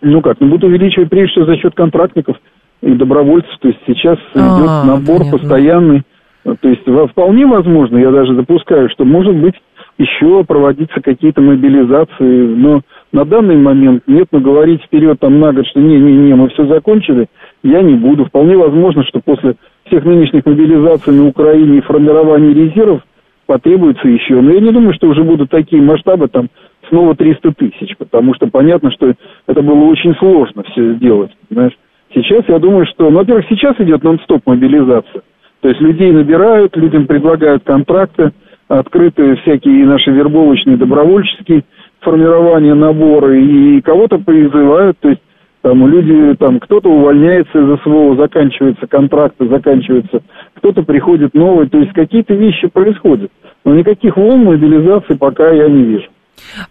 [0.00, 2.36] Ну как, ну будут увеличивать прежде всего за счет контрактников
[2.80, 3.50] и добровольцев.
[3.60, 5.38] То есть сейчас а, идет набор понятно.
[5.38, 6.02] постоянный.
[6.44, 9.54] То есть вполне возможно, я даже допускаю, что может быть
[9.98, 15.66] еще проводиться какие-то мобилизации, но на данный момент нет, но говорить вперед там на год,
[15.66, 17.26] что не-не-не, мы все закончили,
[17.64, 18.26] я не буду.
[18.26, 19.56] Вполне возможно, что после
[19.86, 23.02] всех нынешних мобилизаций на Украине и формирования резервов
[23.48, 24.40] потребуется еще.
[24.40, 26.48] Но я не думаю, что уже будут такие масштабы, там,
[26.88, 29.14] снова 300 тысяч, потому что понятно, что
[29.46, 31.72] это было очень сложно все сделать, знаешь.
[32.14, 35.22] Сейчас я думаю, что, ну, во-первых, сейчас идет нон-стоп мобилизация.
[35.60, 38.32] То есть людей набирают, людям предлагают контракты,
[38.68, 41.64] открыты всякие наши вербовочные, добровольческие
[42.00, 45.20] формирования, наборы, и кого-то призывают, то есть
[45.62, 50.20] там люди, там кто-то увольняется из СВО, заканчиваются контракты, заканчиваются,
[50.54, 53.30] кто-то приходит новый, то есть какие-то вещи происходят.
[53.64, 56.06] Но никаких волн мобилизации пока я не вижу.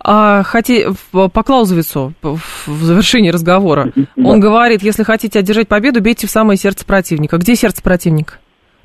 [0.03, 6.29] А, хотя, по Клаузовицу, в завершении разговора, он говорит, если хотите одержать победу, бейте в
[6.29, 7.38] самое сердце противника.
[7.38, 8.35] Где сердце противника?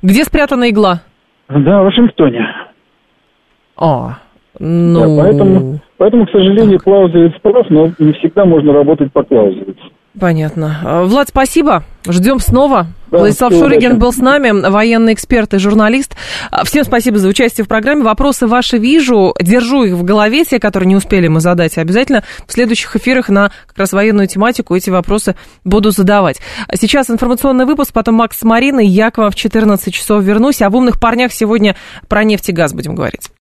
[0.01, 1.01] Где спрятана игла?
[1.47, 2.45] Да, в Вашингтоне.
[3.77, 4.19] А,
[4.59, 5.17] ну...
[5.17, 6.83] Да, поэтому, поэтому, к сожалению, так.
[6.83, 9.92] Клаузовиц прав, но не всегда можно работать по Клаузовицу.
[10.19, 10.79] Понятно.
[10.83, 11.83] А, Влад, спасибо.
[12.07, 12.87] Ждем снова.
[13.09, 16.15] Да, Владислав Шуригин был с нами, военный эксперт и журналист.
[16.51, 18.03] А, всем спасибо за участие в программе.
[18.03, 21.77] Вопросы ваши вижу, держу их в голове, те, которые не успели мы задать.
[21.77, 26.39] Обязательно в следующих эфирах на как раз военную тематику эти вопросы буду задавать.
[26.73, 28.87] Сейчас информационный выпуск, потом Макс с Мариной.
[28.87, 30.61] Я к вам в 14 часов вернусь.
[30.61, 31.75] А в «Умных парнях» сегодня
[32.07, 33.29] про нефть и газ будем говорить.